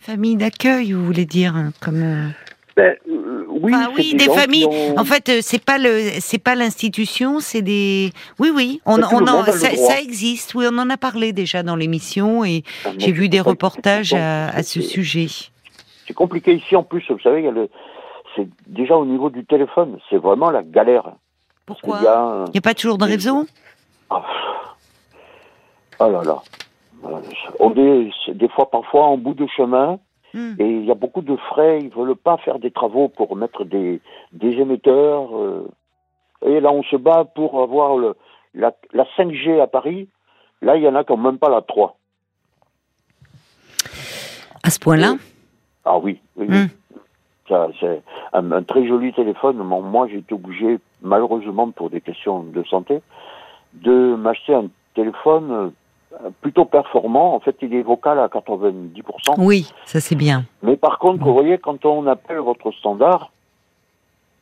Famille 0.00 0.36
d'accueil, 0.36 0.92
vous 0.92 1.04
voulez 1.04 1.26
dire, 1.26 1.54
hein, 1.56 1.70
comme. 1.80 2.02
Euh, 2.02 2.28
ben, 2.76 2.94
euh, 3.08 3.44
oui, 3.48 3.72
oui 3.96 4.14
des, 4.14 4.26
familles. 4.26 4.68
En 4.96 5.04
fait, 5.04 5.28
euh, 5.28 5.38
c'est 5.42 5.62
pas 5.62 5.78
le, 5.78 6.00
c'est 6.20 6.38
pas 6.38 6.54
l'institution, 6.54 7.40
c'est 7.40 7.62
des. 7.62 8.12
Oui, 8.38 8.50
oui, 8.54 8.80
on, 8.86 9.00
on 9.02 9.44
ça, 9.46 10.00
existe. 10.00 10.54
Oui, 10.54 10.66
on 10.70 10.78
en 10.78 10.88
a 10.88 10.96
parlé 10.96 11.32
déjà 11.32 11.62
dans 11.62 11.76
l'émission 11.76 12.44
et 12.44 12.62
ah, 12.84 12.90
j'ai 12.98 13.12
vu 13.12 13.28
des 13.28 13.40
reportages 13.40 14.14
à, 14.14 14.62
ce 14.62 14.80
sujet. 14.80 15.26
C'est 16.06 16.14
compliqué 16.14 16.54
ici 16.54 16.76
en 16.76 16.84
plus. 16.84 17.04
Vous 17.10 17.20
savez, 17.20 17.50
c'est 18.36 18.48
déjà 18.66 18.96
au 18.96 19.04
niveau 19.04 19.30
du 19.30 19.44
téléphone, 19.44 19.98
c'est 20.08 20.16
vraiment 20.18 20.50
la 20.50 20.62
galère. 20.62 21.10
Pourquoi? 21.66 21.98
Il 21.98 22.52
n'y 22.52 22.58
a... 22.58 22.62
pas 22.62 22.74
toujours 22.74 22.96
de 22.96 23.04
réseau? 23.04 23.46
Ah, 24.08 24.22
Oh 26.00 26.10
là 26.10 26.22
là. 26.22 26.42
On 27.60 27.74
est 27.74 28.10
des 28.34 28.48
fois, 28.48 28.70
parfois, 28.70 29.04
en 29.04 29.16
bout 29.16 29.34
de 29.34 29.46
chemin, 29.46 29.98
hmm. 30.34 30.54
et 30.58 30.68
il 30.68 30.84
y 30.84 30.90
a 30.90 30.94
beaucoup 30.94 31.22
de 31.22 31.36
frais. 31.36 31.80
Ils 31.80 31.90
veulent 31.90 32.16
pas 32.16 32.36
faire 32.38 32.58
des 32.58 32.70
travaux 32.70 33.08
pour 33.08 33.36
mettre 33.36 33.64
des, 33.64 34.00
des 34.32 34.52
émetteurs. 34.52 35.36
Euh. 35.36 35.68
et 36.44 36.60
là, 36.60 36.72
on 36.72 36.82
se 36.82 36.96
bat 36.96 37.24
pour 37.24 37.62
avoir 37.62 37.96
le, 37.96 38.14
la, 38.54 38.72
la 38.92 39.04
5G 39.16 39.60
à 39.60 39.66
Paris. 39.66 40.08
Là, 40.60 40.76
il 40.76 40.82
y 40.82 40.88
en 40.88 40.94
a 40.94 41.04
quand 41.04 41.16
même 41.16 41.38
pas 41.38 41.50
la 41.50 41.62
3. 41.62 41.96
À 44.64 44.70
ce 44.70 44.78
point-là 44.80 45.14
Ah 45.84 45.98
oui, 45.98 46.20
oui. 46.36 46.46
Hmm. 46.48 46.66
C'est 47.48 48.02
un, 48.34 48.52
un, 48.52 48.62
très 48.62 48.86
joli 48.86 49.12
téléphone. 49.14 49.56
Moi, 49.56 50.06
j'ai 50.08 50.18
été 50.18 50.34
obligé, 50.34 50.78
malheureusement 51.00 51.70
pour 51.70 51.88
des 51.88 52.02
questions 52.02 52.42
de 52.42 52.62
santé, 52.64 53.00
de 53.72 54.14
m'acheter 54.16 54.52
un 54.54 54.66
téléphone 54.94 55.72
plutôt 56.40 56.64
performant. 56.64 57.34
En 57.34 57.40
fait, 57.40 57.56
il 57.62 57.74
est 57.74 57.82
vocal 57.82 58.18
à 58.18 58.28
90%. 58.28 59.34
Oui, 59.38 59.70
ça 59.84 60.00
c'est 60.00 60.14
bien. 60.14 60.44
Mais 60.62 60.76
par 60.76 60.98
contre, 60.98 61.24
vous 61.24 61.32
voyez, 61.32 61.58
quand 61.58 61.84
on 61.84 62.06
appelle 62.06 62.38
votre 62.38 62.70
standard, 62.72 63.30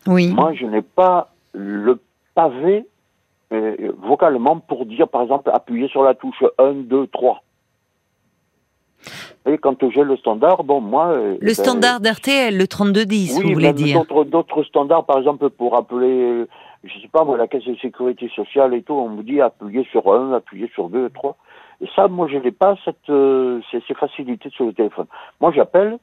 oui. 0.07 0.33
moi 0.33 0.53
je 0.55 0.67
n'ai 0.67 0.83
pas 0.83 1.31
le 1.53 2.01
pavé 2.35 2.87
euh, 3.53 3.93
vocalement 4.03 4.59
pour 4.59 4.87
dire, 4.87 5.09
par 5.09 5.23
exemple, 5.23 5.51
appuyer 5.53 5.89
sur 5.89 6.03
la 6.03 6.15
touche 6.15 6.43
1, 6.59 6.73
2, 6.75 7.07
3. 7.07 7.43
Et 9.49 9.59
quand 9.59 9.89
j'ai 9.91 10.03
le 10.03 10.17
standard, 10.17 10.65
bon, 10.65 10.81
moi. 10.81 11.13
Euh, 11.13 11.37
le 11.41 11.47
ben, 11.47 11.55
standard 11.55 12.01
d'RTL, 12.01 12.57
le 12.57 12.67
3210, 12.67 13.41
vous 13.41 13.53
voulez 13.53 13.73
dire 13.73 14.05
D'autres 14.27 14.65
standards, 14.65 15.05
par 15.05 15.19
exemple, 15.19 15.49
pour 15.51 15.77
appeler, 15.77 16.47
je 16.83 17.01
sais 17.01 17.09
pas, 17.09 17.25
moi, 17.25 17.37
la 17.37 17.47
caisse 17.47 17.65
de 17.65 17.77
sécurité 17.77 18.29
sociale 18.35 18.75
et 18.75 18.83
tout, 18.83 18.95
on 18.95 19.11
me 19.11 19.23
dit 19.23 19.41
appuyer 19.41 19.87
sur 19.93 20.13
1, 20.13 20.33
appuyer 20.33 20.69
sur 20.75 20.89
2, 20.89 21.11
3. 21.11 21.37
Et 21.81 21.89
ça, 21.95 22.09
moi, 22.09 22.29
je 22.29 22.39
n'ai 22.39 22.53
pas 22.53 22.77
cette, 22.85 23.11
euh, 23.11 23.61
ces, 23.71 23.95
facilités 23.95 24.51
sur 24.51 24.65
le 24.65 24.73
téléphone. 24.73 25.07
Moi, 25.41 25.53
j'appelle. 25.55 25.99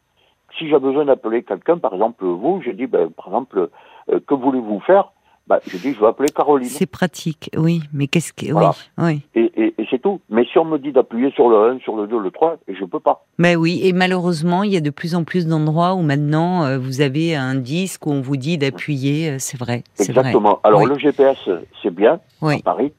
Si 0.59 0.69
j'ai 0.69 0.77
besoin 0.77 1.05
d'appeler 1.05 1.41
quelqu'un, 1.41 1.79
par 1.79 1.95
exemple 1.95 2.23
vous, 2.25 2.61
je 2.63 2.69
dis, 2.69 2.85
ben, 2.85 3.09
par 3.09 3.25
exemple, 3.27 3.69
euh, 4.09 4.19
que 4.27 4.35
voulez-vous 4.35 4.79
faire? 4.81 5.11
Ben, 5.47 5.57
Je 5.65 5.77
dis, 5.77 5.93
je 5.93 5.99
vais 5.99 6.05
appeler 6.05 6.29
Caroline. 6.29 6.69
C'est 6.69 6.85
pratique, 6.85 7.49
oui. 7.57 7.81
Mais 7.91 8.05
qu'est-ce 8.05 8.31
que... 8.31 8.53
Oui, 8.53 8.65
oui. 8.99 9.21
Et, 9.33 9.51
et, 9.55 9.73
et 9.79 9.87
c'est 9.89 9.99
tout. 9.99 10.21
Mais 10.29 10.45
si 10.45 10.59
on 10.59 10.65
me 10.65 10.77
dit 10.77 10.91
d'appuyer 10.91 11.31
sur 11.31 11.49
le 11.49 11.71
1, 11.71 11.79
sur 11.79 11.95
le 11.95 12.05
2, 12.05 12.19
le 12.19 12.29
3, 12.29 12.57
je 12.67 12.81
ne 12.81 12.85
peux 12.85 12.99
pas. 12.99 13.25
Mais 13.39 13.55
oui, 13.55 13.81
et 13.83 13.93
malheureusement, 13.93 14.61
il 14.61 14.71
y 14.71 14.77
a 14.77 14.79
de 14.79 14.91
plus 14.91 15.15
en 15.15 15.23
plus 15.23 15.47
d'endroits 15.47 15.95
où 15.95 16.03
maintenant, 16.03 16.65
euh, 16.65 16.77
vous 16.77 17.01
avez 17.01 17.35
un 17.35 17.55
disque 17.55 18.05
où 18.05 18.11
on 18.11 18.21
vous 18.21 18.37
dit 18.37 18.59
d'appuyer, 18.59 19.39
c'est 19.39 19.57
vrai. 19.57 19.83
Exactement. 19.99 20.59
Alors, 20.63 20.85
le 20.85 20.99
GPS, 20.99 21.49
c'est 21.81 21.93
bien, 21.93 22.19
à 22.43 22.57
Paris. 22.63 22.93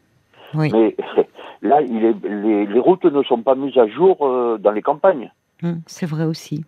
Oui. 0.55 0.71
Mais 0.73 0.97
Là, 1.65 1.81
les, 1.81 2.79
routes 2.79 3.05
ne 3.05 3.23
sont 3.23 3.41
pas 3.41 3.55
mises 3.55 3.77
à 3.79 3.89
jour 3.89 4.19
euh, 4.21 4.59
dans 4.59 4.71
les 4.71 4.83
campagnes. 4.83 5.33
Hum, 5.63 5.81
c'est 5.87 6.05
vrai 6.05 6.25
aussi. 6.25 6.63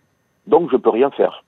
Donc, 0.47 0.71
je 0.73 0.77
peux 0.79 0.89
rien 0.89 1.11
faire. 1.11 1.45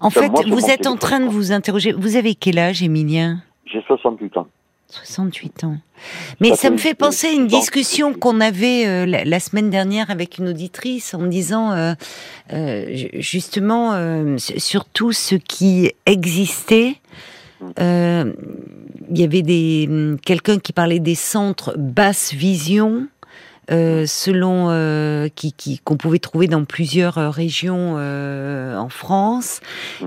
En 0.00 0.10
fait, 0.10 0.30
vous 0.48 0.66
êtes 0.68 0.88
en 0.88 0.96
train 0.96 1.20
de 1.20 1.28
vous 1.28 1.52
interroger. 1.52 1.92
Vous 1.92 2.16
avez 2.16 2.34
quel 2.34 2.58
âge, 2.58 2.82
Émilien? 2.82 3.38
J'ai 3.64 3.80
68 3.86 4.36
ans. 4.38 4.48
68 4.88 5.64
ans. 5.64 5.76
Mais 6.40 6.56
ça, 6.56 6.68
me 6.70 6.76
fait 6.76 6.94
penser 6.94 7.28
à 7.28 7.32
une 7.32 7.46
discussion 7.46 8.12
qu'on 8.12 8.40
avait 8.40 8.86
euh, 8.86 9.06
la, 9.06 9.40
semaine 9.40 9.70
dernière 9.70 10.10
avec 10.10 10.38
une 10.38 10.48
auditrice 10.48 11.14
en 11.14 11.20
me 11.20 11.28
disant 11.28 11.72
euh, 11.72 12.86
justement 13.14 14.36
sur 14.36 14.84
tout 14.84 15.12
ce 15.12 15.36
qui 15.36 15.92
existait 16.06 16.96
euh, 17.78 18.32
il 19.10 19.18
y 19.18 19.24
avait 19.24 19.42
des 19.42 19.88
quelqu'un 20.24 20.58
qui 20.58 20.72
parlait 20.72 21.00
des 21.00 21.14
centres 21.14 21.74
basse 21.76 22.32
vision. 22.32 23.08
Euh, 23.70 24.04
selon 24.04 24.66
euh, 24.68 25.28
qui 25.34 25.80
qu'on 25.82 25.96
pouvait 25.96 26.18
trouver 26.18 26.48
dans 26.48 26.66
plusieurs 26.66 27.14
régions 27.32 27.96
en 27.96 28.88
France, 28.90 29.60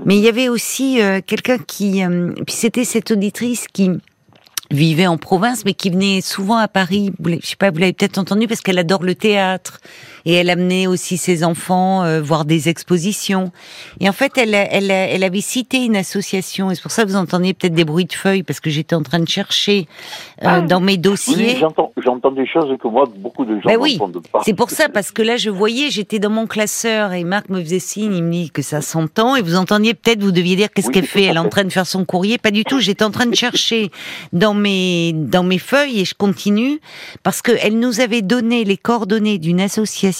mais 0.04 0.16
il 0.16 0.22
y 0.22 0.28
avait 0.28 0.48
aussi 0.48 1.00
quelqu'un 1.26 1.58
qui 1.58 2.04
puis 2.46 2.54
c'était 2.54 2.84
cette 2.84 3.10
auditrice 3.10 3.66
qui 3.66 3.90
vivait 4.70 5.06
en 5.06 5.16
province, 5.16 5.64
mais 5.64 5.74
qui 5.74 5.90
venait 5.90 6.20
souvent 6.20 6.56
à 6.56 6.68
Paris. 6.68 7.10
Je 7.24 7.38
sais 7.42 7.56
pas, 7.56 7.70
vous 7.70 7.78
l'avez 7.78 7.92
peut-être 7.92 8.18
entendu 8.18 8.46
parce 8.46 8.60
qu'elle 8.60 8.78
adore 8.78 9.02
le 9.02 9.14
théâtre 9.14 9.80
et 10.28 10.34
elle 10.34 10.50
amenait 10.50 10.86
aussi 10.86 11.16
ses 11.16 11.42
enfants 11.42 12.04
euh, 12.04 12.20
voir 12.20 12.44
des 12.44 12.68
expositions. 12.68 13.50
Et 13.98 14.10
en 14.10 14.12
fait, 14.12 14.36
elle, 14.36 14.54
elle, 14.54 14.90
elle 14.90 15.24
avait 15.24 15.40
cité 15.40 15.78
une 15.78 15.96
association, 15.96 16.70
et 16.70 16.74
c'est 16.74 16.82
pour 16.82 16.90
ça 16.90 17.04
que 17.04 17.08
vous 17.08 17.16
entendez 17.16 17.54
peut-être 17.54 17.72
des 17.72 17.86
bruits 17.86 18.04
de 18.04 18.12
feuilles, 18.12 18.42
parce 18.42 18.60
que 18.60 18.68
j'étais 18.68 18.94
en 18.94 19.02
train 19.02 19.20
de 19.20 19.28
chercher 19.28 19.88
euh, 20.42 20.46
ah. 20.46 20.60
dans 20.60 20.80
mes 20.80 20.98
dossiers. 20.98 21.56
Oui, 21.58 21.92
j'entends 22.04 22.30
des 22.30 22.46
choses 22.46 22.76
que 22.78 22.88
moi, 22.88 23.06
beaucoup 23.16 23.46
de 23.46 23.54
gens 23.54 23.70
ben 23.70 23.78
oui, 23.80 23.98
pas. 24.30 24.42
C'est 24.44 24.52
pour 24.52 24.68
ça, 24.68 24.90
parce 24.90 25.12
que 25.12 25.22
là, 25.22 25.38
je 25.38 25.48
voyais, 25.48 25.88
j'étais 25.88 26.18
dans 26.18 26.28
mon 26.28 26.46
classeur, 26.46 27.14
et 27.14 27.24
Marc 27.24 27.48
me 27.48 27.62
faisait 27.62 27.78
signe, 27.78 28.14
il 28.14 28.22
me 28.22 28.30
dit 28.30 28.50
que 28.50 28.60
ça 28.60 28.82
s'entend, 28.82 29.34
et 29.34 29.40
vous 29.40 29.56
entendiez 29.56 29.94
peut-être, 29.94 30.22
vous 30.22 30.30
deviez 30.30 30.56
dire 30.56 30.68
qu'est-ce 30.70 30.90
qu'elle 30.90 31.06
fait, 31.06 31.22
elle 31.22 31.36
est 31.36 31.40
en 31.40 31.48
train 31.48 31.64
de 31.64 31.72
faire 31.72 31.86
son 31.86 32.04
courrier, 32.04 32.36
pas 32.36 32.50
du 32.50 32.64
tout, 32.64 32.80
j'étais 32.80 33.04
en 33.04 33.10
train 33.10 33.24
de 33.24 33.34
chercher 33.34 33.90
dans 34.34 34.52
mes, 34.52 35.14
dans 35.14 35.42
mes 35.42 35.58
feuilles, 35.58 36.00
et 36.00 36.04
je 36.04 36.14
continue, 36.14 36.80
parce 37.22 37.40
qu'elle 37.40 37.78
nous 37.78 38.00
avait 38.00 38.20
donné 38.20 38.64
les 38.64 38.76
coordonnées 38.76 39.38
d'une 39.38 39.62
association 39.62 40.17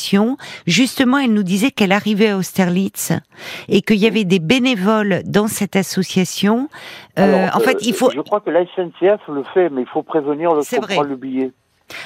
justement, 0.67 1.19
elle 1.19 1.33
nous 1.33 1.43
disait 1.43 1.71
qu'elle 1.71 1.93
arrivait 1.93 2.31
à 2.31 2.37
Austerlitz 2.37 3.13
et 3.69 3.83
qu'il 3.83 3.97
y 3.99 4.07
avait 4.07 4.25
des 4.25 4.39
bénévoles 4.39 5.23
dans 5.25 5.49
cette 5.49 5.77
association. 5.77 6.69
Euh, 7.19 7.49
en 7.53 7.61
fait, 7.61 7.79
il 7.87 7.95
faut. 7.95 8.11
Je 8.11 8.21
crois 8.21 8.41
que 8.41 8.51
la 8.51 8.65
SNCF 8.67 9.21
le 9.29 9.43
fait, 9.55 9.71
mais 9.71 9.83
il 9.83 9.89
faut 9.89 10.03
prévenir 10.03 10.55
le, 10.55 11.09
le 11.09 11.17
billet. 11.17 11.53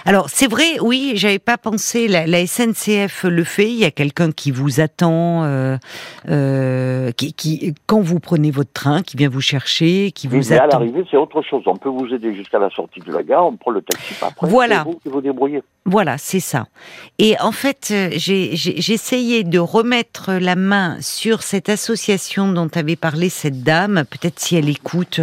Alors 0.05 0.29
c'est 0.29 0.49
vrai, 0.49 0.79
oui, 0.81 1.13
j'avais 1.15 1.39
pas 1.39 1.59
pensé. 1.59 2.09
La, 2.09 2.47
SNCF 2.47 3.25
le 3.25 3.45
fait. 3.45 3.69
Il 3.69 3.79
y 3.79 3.85
a 3.85 3.91
quelqu'un 3.91 4.33
qui 4.33 4.51
vous 4.51 4.81
attend, 4.81 5.45
euh, 5.45 5.77
euh, 6.29 7.11
qui, 7.13 7.75
quand 7.87 8.01
vous 8.01 8.21
prenez 8.21 8.51
votre 8.51 8.73
train, 8.73 9.03
qui 9.03 9.17
vient 9.17 9.29
vous 9.29 9.41
chercher, 9.41 10.13
qui 10.13 10.29
vous 10.29 10.53
attend. 10.53 10.65
à 10.65 10.67
l'arrivée, 10.67 11.05
c'est 11.11 11.17
autre 11.17 11.43
chose. 11.43 11.63
On 11.67 11.77
peut 11.77 11.89
vous 11.89 12.07
aider 12.13 12.35
jusqu'à 12.35 12.59
la 12.59 12.71
sortie 12.71 13.01
de 13.01 13.13
la 13.13 13.23
gare. 13.23 13.47
On 13.47 13.57
prend 13.57 13.71
le 13.71 13.83
taxi 13.83 14.15
après. 14.21 14.47
Voilà. 14.47 14.85
Vous 14.85 14.99
qui 15.03 15.09
vous 15.09 15.21
débrouillez. 15.21 15.63
Voilà, 15.85 16.19
c'est 16.19 16.41
ça. 16.41 16.67
Et 17.19 17.37
en 17.41 17.53
fait, 17.53 17.89
euh, 17.91 18.11
j'ai 18.13 18.93
essayé 18.93 19.45
de 19.45 19.59
remettre 19.59 20.33
la 20.33 20.57
main 20.57 20.97
sur 21.01 21.43
cette 21.43 21.69
association 21.69 22.53
dont 22.53 22.69
avait 22.75 22.97
parlé 22.97 23.29
cette 23.29 23.63
dame. 23.63 24.05
Peut-être 24.09 24.39
si 24.39 24.57
elle 24.57 24.69
écoute. 24.69 25.21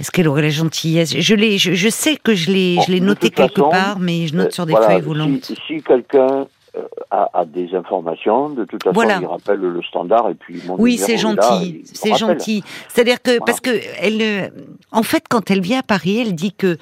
Est-ce 0.00 0.10
qu'elle 0.10 0.28
aurait 0.28 0.42
la 0.42 0.48
gentillesse 0.48 1.14
Je 1.16 1.34
l'ai, 1.34 1.58
je, 1.58 1.88
sais 1.90 2.16
que 2.16 2.34
je 2.34 2.50
l'ai, 2.50 2.78
je 2.86 2.90
l'ai 2.90 3.00
noté 3.00 3.28
quelque 3.28 3.60
part, 3.60 3.98
mais 3.98 4.26
je 4.26 4.34
note 4.34 4.48
euh, 4.48 4.50
sur 4.50 4.64
des 4.66 4.74
feuilles 4.74 5.02
volantes. 5.02 5.44
Si, 5.44 5.56
si 5.66 5.82
quelqu'un 5.82 6.46
euh, 6.76 6.82
a, 7.10 7.44
des 7.44 7.74
informations, 7.74 8.48
de 8.48 8.64
toute 8.64 8.82
façon, 8.82 9.02
il 9.02 9.26
rappelle 9.26 9.58
le 9.58 9.82
standard 9.82 10.30
et 10.30 10.34
puis. 10.34 10.62
Mon 10.66 10.76
oui, 10.78 10.96
c'est 10.96 11.18
gentil, 11.18 11.82
c'est 11.84 12.14
gentil. 12.14 12.62
C'est-à-dire 12.88 13.20
que 13.20 13.38
parce 13.44 13.60
que 13.60 13.70
elle, 14.00 14.22
euh, 14.22 14.48
en 14.90 15.02
fait, 15.02 15.24
quand 15.28 15.50
elle 15.50 15.60
vient 15.60 15.80
à 15.80 15.82
Paris, 15.82 16.20
elle 16.20 16.34
dit 16.34 16.52
que 16.52 16.78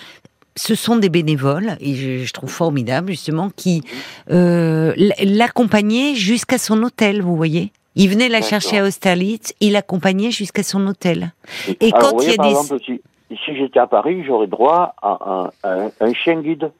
ce 0.59 0.75
sont 0.75 0.97
des 0.97 1.09
bénévoles, 1.09 1.77
et 1.81 1.95
je, 1.95 2.33
trouve 2.33 2.51
formidable 2.51 3.11
justement, 3.11 3.49
qui 3.55 3.83
euh, 4.31 4.93
l'accompagnaient 5.23 6.15
jusqu'à 6.15 6.59
son 6.59 6.83
hôtel, 6.83 7.23
vous 7.23 7.37
voyez 7.37 7.73
il 7.99 8.09
venait 8.09 8.28
la 8.28 8.40
chercher 8.40 8.78
à 8.78 8.85
Austerlitz, 8.85 9.55
il 9.61 9.73
l'accompagnait 9.73 10.31
jusqu'à 10.31 10.62
son 10.62 10.87
hôtel. 10.87 11.33
Et, 11.81 11.90
quand 11.90 12.21
il 12.23 12.31
y 12.31 12.33
a 12.33 12.37
des... 12.37 12.50
Exemple, 12.50 12.81
si, 12.81 13.57
j'étais 13.57 13.81
à 13.81 13.87
Paris, 13.87 14.25
j'aurais 14.25 14.47
droit 14.47 14.95
à 15.02 15.50
un, 15.64 16.12
chien 16.14 16.40
guide. 16.40 16.71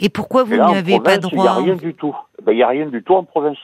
Et 0.00 0.08
pourquoi 0.08 0.44
vous 0.44 0.56
n'avez 0.56 1.00
pas 1.00 1.18
droit 1.18 1.32
Il 1.32 1.40
n'y 1.42 1.48
a 1.48 1.54
rien 1.54 1.74
du 1.74 1.94
tout. 1.94 2.14
Ben, 2.42 2.52
il 2.52 2.56
n'y 2.56 2.62
a 2.62 2.68
rien 2.68 2.86
du 2.86 3.02
tout 3.02 3.14
en 3.14 3.24
province. 3.24 3.58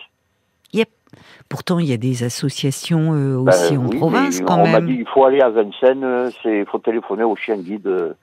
Pourtant, 1.48 1.78
il 1.78 1.86
y 1.86 1.92
a 1.92 1.98
des 1.98 2.24
associations 2.24 3.12
euh, 3.12 3.42
ben 3.42 3.52
aussi 3.52 3.76
en 3.76 3.88
province 3.88 4.40
quand 4.40 4.54
on 4.54 4.64
même. 4.64 4.74
On 4.74 4.80
m'a 4.80 4.80
dit 4.80 4.96
il 5.00 5.06
faut 5.06 5.24
aller 5.26 5.42
à 5.42 5.50
Vincennes, 5.50 6.30
il 6.46 6.64
faut 6.64 6.78
téléphoner 6.78 7.24
au 7.24 7.36
chien 7.36 7.58
guide. 7.58 7.86
Euh, 7.86 8.14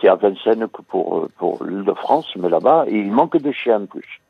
c'est 0.00 0.08
à 0.08 0.14
Vincennes 0.14 0.68
que 0.68 0.82
pour, 0.82 1.28
pour 1.36 1.64
l'île 1.64 1.82
de 1.82 1.94
France, 1.94 2.28
mais 2.36 2.48
là-bas, 2.48 2.84
il 2.88 3.10
manque 3.10 3.36
de 3.36 3.50
chiens 3.50 3.82
en 3.82 3.86
plus. 3.86 4.20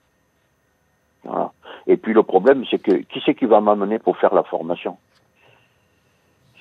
Voilà. 1.25 1.53
Et 1.87 1.97
puis 1.97 2.13
le 2.13 2.23
problème, 2.23 2.65
c'est 2.71 2.79
que 2.79 2.93
qui 2.93 3.23
c'est 3.25 3.35
qui 3.35 3.47
va 3.47 3.61
m'amener 3.61 3.99
pour 3.99 4.17
faire 4.17 4.35
la 4.35 4.43
formation? 4.43 4.97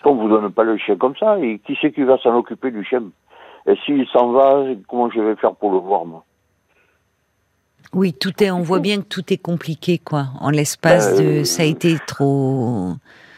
Qu'on 0.03 0.15
vous 0.15 0.29
donne 0.29 0.51
pas 0.51 0.63
le 0.63 0.77
chien 0.77 0.97
comme 0.97 1.15
ça, 1.15 1.39
et 1.39 1.59
qui 1.59 1.75
c'est 1.81 1.91
qui 1.91 2.03
va 2.03 2.17
s'en 2.19 2.35
occuper 2.37 2.69
du 2.69 2.83
chien? 2.83 3.03
Et 3.67 3.75
s'il 3.85 4.05
s'en 4.07 4.31
va, 4.31 4.63
comment 4.87 5.09
je 5.09 5.19
vais 5.19 5.35
faire 5.35 5.55
pour 5.55 5.71
le 5.71 5.79
voir, 5.79 6.05
moi? 6.05 6.23
Oui, 7.93 8.13
tout 8.13 8.43
est. 8.43 8.51
On 8.51 8.61
voit 8.61 8.79
bien 8.79 8.97
que 8.97 9.07
tout 9.07 9.33
est 9.33 9.41
compliqué, 9.41 9.97
quoi. 9.97 10.25
En 10.41 10.49
l'espace 10.51 11.19
de, 11.19 11.43
ça 11.43 11.63
a 11.63 11.65
été 11.65 11.95
trop. 12.05 12.93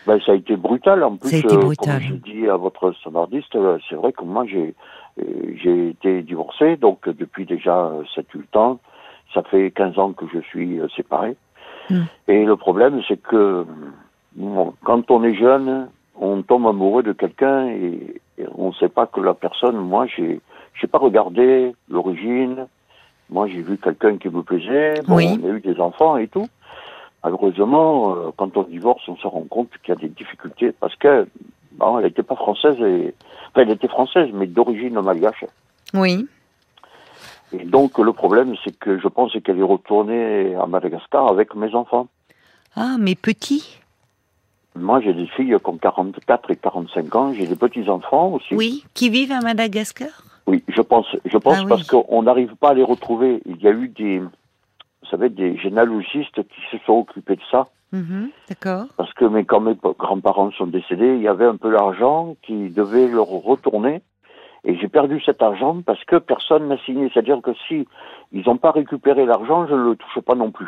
Ben, 0.05 0.19
ça 0.25 0.31
a 0.33 0.35
été 0.35 0.55
brutal. 0.55 1.03
En 1.03 1.15
plus, 1.15 1.29
ça 1.29 1.35
a 1.35 1.39
été 1.39 1.57
brutal. 1.57 2.01
comme 2.01 2.21
j'ai 2.25 2.33
dit 2.33 2.49
à 2.49 2.57
votre 2.57 2.91
standardiste, 2.93 3.55
euh, 3.55 3.77
c'est 3.89 3.95
vrai 3.95 4.11
que 4.13 4.23
moi 4.23 4.45
j'ai 4.45 4.73
euh, 5.19 5.23
j'ai 5.61 5.89
été 5.89 6.21
divorcé, 6.21 6.77
donc 6.77 7.07
depuis 7.09 7.45
déjà 7.45 7.91
7-8 8.15 8.57
ans, 8.57 8.79
ça 9.33 9.43
fait 9.43 9.71
15 9.71 9.99
ans 9.99 10.13
que 10.13 10.25
je 10.33 10.39
suis 10.39 10.79
euh, 10.79 10.87
séparé. 10.95 11.35
Hmm. 11.89 12.03
Et 12.27 12.45
le 12.45 12.55
problème, 12.55 13.01
c'est 13.07 13.21
que 13.21 13.65
quand 14.83 15.11
on 15.11 15.23
est 15.23 15.35
jeune, 15.35 15.87
on 16.19 16.41
tombe 16.41 16.67
amoureux 16.67 17.03
de 17.03 17.13
quelqu'un 17.13 17.67
et, 17.67 18.21
on 18.55 18.67
ne 18.67 18.73
sait 18.73 18.89
pas 18.89 19.07
que 19.07 19.19
la 19.19 19.33
personne, 19.33 19.77
moi, 19.77 20.05
j'ai, 20.05 20.39
j'ai 20.79 20.85
pas 20.85 20.99
regardé 20.99 21.73
l'origine. 21.89 22.67
Moi, 23.31 23.47
j'ai 23.47 23.61
vu 23.61 23.77
quelqu'un 23.77 24.17
qui 24.17 24.29
me 24.29 24.43
plaisait. 24.43 24.93
Bon, 25.07 25.15
On 25.15 25.49
a 25.49 25.53
eu 25.55 25.59
des 25.59 25.79
enfants 25.79 26.17
et 26.17 26.27
tout. 26.27 26.47
Malheureusement, 27.23 28.13
euh, 28.13 28.29
quand 28.37 28.55
on 28.55 28.63
divorce, 28.63 29.01
on 29.07 29.17
se 29.17 29.25
rend 29.25 29.45
compte 29.49 29.69
qu'il 29.83 29.95
y 29.95 29.97
a 29.97 29.99
des 29.99 30.09
difficultés 30.09 30.71
parce 30.71 30.95
que 30.95 31.27
bon, 31.71 31.97
elle 31.97 32.05
n'était 32.05 32.23
pas 32.23 32.35
française 32.35 32.79
et 32.79 33.13
enfin, 33.49 33.61
elle 33.61 33.71
était 33.71 33.87
française, 33.87 34.29
mais 34.33 34.45
d'origine 34.45 35.01
malgache. 35.01 35.45
Oui. 35.93 36.27
Et 37.53 37.63
donc 37.65 37.97
le 37.97 38.13
problème, 38.13 38.55
c'est 38.63 38.77
que 38.77 38.99
je 38.99 39.07
pense 39.07 39.31
qu'elle 39.43 39.59
est 39.59 39.63
retournée 39.63 40.55
à 40.55 40.67
Madagascar 40.67 41.29
avec 41.29 41.55
mes 41.55 41.73
enfants. 41.75 42.07
Ah, 42.75 42.97
mes 42.99 43.15
petits? 43.15 43.79
Moi, 44.75 45.01
j'ai 45.01 45.13
des 45.13 45.27
filles 45.27 45.55
qui 45.57 45.69
ont 45.69 45.77
44 45.77 46.51
et 46.51 46.55
45 46.55 47.15
ans. 47.15 47.33
J'ai 47.33 47.47
des 47.47 47.55
petits-enfants 47.55 48.33
aussi. 48.33 48.53
Oui, 48.53 48.83
qui 48.93 49.09
vivent 49.09 49.31
à 49.31 49.41
Madagascar? 49.41 50.09
Oui, 50.45 50.63
je 50.67 50.81
pense, 50.81 51.07
je 51.25 51.37
pense 51.37 51.57
ah 51.61 51.65
parce 51.67 51.87
qu'on 51.87 52.23
n'arrive 52.23 52.55
pas 52.55 52.69
à 52.69 52.73
les 52.73 52.83
retrouver. 52.83 53.41
Il 53.45 53.61
y 53.61 53.67
a 53.67 53.71
eu 53.71 53.89
des, 53.89 54.19
vous 54.19 54.29
savez, 55.09 55.29
des 55.29 55.57
généalogistes 55.57 56.43
qui 56.43 56.61
se 56.71 56.77
sont 56.85 56.93
occupés 56.93 57.35
de 57.35 57.41
ça. 57.51 57.67
Mhm, 57.91 58.29
d'accord. 58.49 58.85
Parce 58.97 59.13
que 59.13 59.25
quand 59.43 59.61
mes 59.61 59.75
grands-parents 59.75 60.51
sont 60.51 60.67
décédés, 60.67 61.15
il 61.15 61.21
y 61.21 61.27
avait 61.27 61.45
un 61.45 61.57
peu 61.57 61.69
l'argent 61.69 62.35
qui 62.43 62.69
devait 62.69 63.07
leur 63.07 63.27
retourner. 63.27 64.01
Et 64.67 64.77
j'ai 64.77 64.89
perdu 64.89 65.21
cet 65.25 65.41
argent 65.41 65.81
parce 65.81 66.03
que 66.03 66.17
personne 66.17 66.67
n'a 66.67 66.77
signé. 66.79 67.09
C'est-à-dire 67.13 67.41
que 67.41 67.51
si 67.67 67.87
ils 68.33 68.43
n'ont 68.45 68.57
pas 68.57 68.71
récupéré 68.71 69.25
l'argent, 69.25 69.65
je 69.65 69.73
ne 69.73 69.89
le 69.91 69.95
touche 69.95 70.21
pas 70.23 70.35
non 70.35 70.51
plus. 70.51 70.67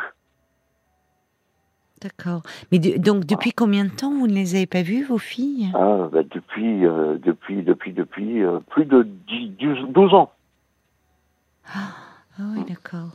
D'accord. 2.00 2.40
Mais 2.72 2.78
donc 2.78 3.26
depuis 3.26 3.52
combien 3.52 3.84
de 3.84 3.90
temps 3.90 4.10
vous 4.10 4.26
ne 4.26 4.32
les 4.32 4.56
avez 4.56 4.66
pas 4.66 4.80
vues, 4.80 5.04
vos 5.04 5.18
filles? 5.18 5.70
Ah, 5.74 6.08
Depuis, 6.12 6.86
euh, 6.86 7.18
depuis, 7.22 7.62
depuis, 7.62 7.92
depuis 7.92 8.42
euh, 8.42 8.58
plus 8.70 8.86
de 8.86 9.06
12 9.88 10.14
ans. 10.14 10.30
Ah, 11.66 11.90
ah 12.38 12.42
oui, 12.54 12.64
d'accord. 12.66 13.10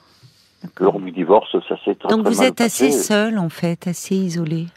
Lors 0.79 0.99
du 0.99 1.11
divorce, 1.11 1.51
ça 1.67 1.75
s'est 1.83 1.95
très, 1.95 2.09
Donc 2.09 2.27
vous 2.27 2.43
êtes 2.43 2.61
assez 2.61 2.91
seul, 2.91 3.39
en 3.39 3.49
fait, 3.49 3.87
assez 3.87 4.15
isolé. 4.15 4.67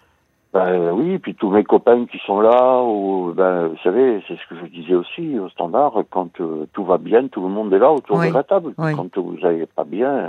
Ben 0.55 0.93
oui, 0.93 1.13
et 1.13 1.19
puis 1.19 1.35
tous 1.35 1.51
mes 1.51 1.63
copains 1.63 2.07
qui 2.07 2.19
sont 2.25 2.41
là, 2.41 2.83
ou, 2.83 3.35
ben, 3.37 3.67
vous 3.69 3.77
savez, 3.85 4.23
c'est 4.27 4.35
ce 4.35 4.49
que 4.49 4.59
je 4.61 4.67
disais 4.71 4.95
aussi 4.95 5.39
au 5.39 5.51
standard, 5.51 5.93
quand 6.09 6.41
euh, 6.41 6.67
tout 6.73 6.85
va 6.85 6.97
bien, 6.97 7.29
tout 7.29 7.43
le 7.43 7.49
monde 7.49 7.73
est 7.75 7.79
là 7.79 7.93
autour 7.93 8.21
de 8.21 8.33
la 8.33 8.43
table. 8.43 8.73
Quand 8.77 9.19
vous 9.19 9.37
n'allez 9.43 9.67
pas 9.67 9.85
bien, 9.85 10.29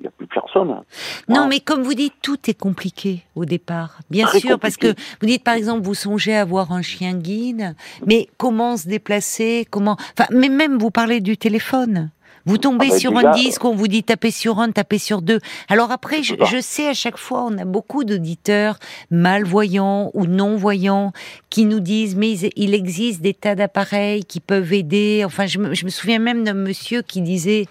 il 0.00 0.02
n'y 0.02 0.06
a 0.06 0.10
plus 0.10 0.26
personne. 0.26 0.82
Non, 1.28 1.46
mais 1.48 1.60
comme 1.60 1.82
vous 1.82 1.94
dites, 1.94 2.14
tout 2.22 2.38
est 2.48 2.58
compliqué 2.58 3.24
au 3.34 3.44
départ. 3.46 3.98
Bien 4.10 4.26
sûr, 4.26 4.58
parce 4.58 4.76
que 4.76 4.88
vous 5.20 5.26
dites 5.26 5.42
par 5.42 5.54
exemple, 5.54 5.80
vous 5.80 5.94
songez 5.94 6.34
à 6.36 6.42
avoir 6.42 6.70
un 6.72 6.82
chien 6.82 7.14
guide, 7.14 7.74
mais 8.06 8.28
comment 8.36 8.76
se 8.76 8.86
déplacer, 8.86 9.66
comment, 9.70 9.96
enfin, 9.98 10.28
mais 10.30 10.50
même 10.50 10.76
vous 10.78 10.90
parlez 10.90 11.20
du 11.20 11.36
téléphone. 11.36 12.10
Vous 12.48 12.56
tombez 12.56 12.86
ah 12.88 12.92
bah, 12.92 12.98
sur 12.98 13.16
un 13.16 13.32
disque, 13.32 13.62
on 13.66 13.74
vous 13.74 13.88
dit 13.88 14.02
taper 14.02 14.30
sur 14.30 14.58
un, 14.58 14.70
taper 14.70 14.96
sur 14.96 15.20
deux. 15.20 15.38
Alors 15.68 15.90
après, 15.90 16.22
je, 16.22 16.60
sais 16.60 16.88
à 16.88 16.94
chaque 16.94 17.18
fois, 17.18 17.44
on 17.44 17.58
a 17.58 17.66
beaucoup 17.66 18.04
d'auditeurs 18.04 18.78
malvoyants 19.10 20.10
ou 20.14 20.24
non-voyants 20.24 21.12
qui 21.50 21.66
nous 21.66 21.80
disent, 21.80 22.16
mais 22.16 22.32
il 22.56 22.74
existe 22.74 23.20
des 23.20 23.34
tas 23.34 23.54
d'appareils 23.54 24.24
qui 24.24 24.40
peuvent 24.40 24.72
aider. 24.72 25.24
Enfin, 25.26 25.44
je 25.44 25.58
me, 25.58 25.74
souviens 25.74 26.18
même 26.18 26.42
d'un 26.42 26.54
monsieur 26.54 27.02
qui 27.02 27.20
disait 27.20 27.66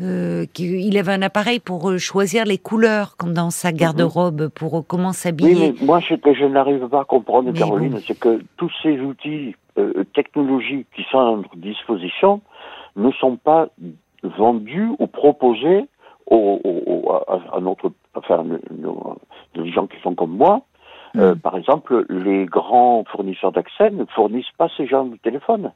euh, 0.00 0.46
qu'il 0.54 0.96
avait 0.96 1.12
un 1.12 1.22
appareil 1.22 1.60
pour 1.60 1.90
euh, 1.90 1.98
choisir 1.98 2.46
les 2.46 2.58
couleurs 2.58 3.16
dans 3.26 3.50
sa 3.50 3.70
mhm. 3.70 3.76
garde-robe, 3.76 4.48
pour 4.48 4.78
euh, 4.78 4.82
comment 4.86 5.12
s'habiller. 5.12 5.54
Oui, 5.54 5.74
mais 5.78 5.86
moi, 5.86 6.00
ce 6.08 6.14
que 6.14 6.32
je 6.32 6.46
n'arrive 6.46 6.88
pas 6.88 7.02
à 7.02 7.04
comprendre, 7.04 7.52
Caroline, 7.52 8.00
c'est 8.06 8.18
que 8.18 8.40
tous 8.56 8.72
ces 8.82 8.98
outils 8.98 9.54
technologiques 10.14 10.86
qui 10.96 11.02
sont 11.10 11.18
à 11.18 11.36
notre 11.36 11.56
disposition 11.56 12.40
ne 12.96 13.10
sont 13.12 13.36
pas 13.36 13.68
vendus 14.22 14.90
ou 14.98 15.06
proposés 15.06 15.86
à, 16.30 17.60
notre, 17.60 17.92
enfin, 18.14 18.44
gens 19.54 19.86
qui 19.86 20.00
sont 20.02 20.14
comme 20.14 20.36
moi. 20.36 20.62
Euh, 21.16 21.34
mm. 21.34 21.38
par 21.40 21.56
exemple, 21.56 22.06
les 22.08 22.46
grands 22.46 23.04
fournisseurs 23.04 23.52
d'accès 23.52 23.90
ne 23.90 24.04
fournissent 24.06 24.52
pas 24.56 24.68
ces 24.76 24.86
gens 24.86 25.04
de 25.04 25.16
téléphone. 25.16 25.72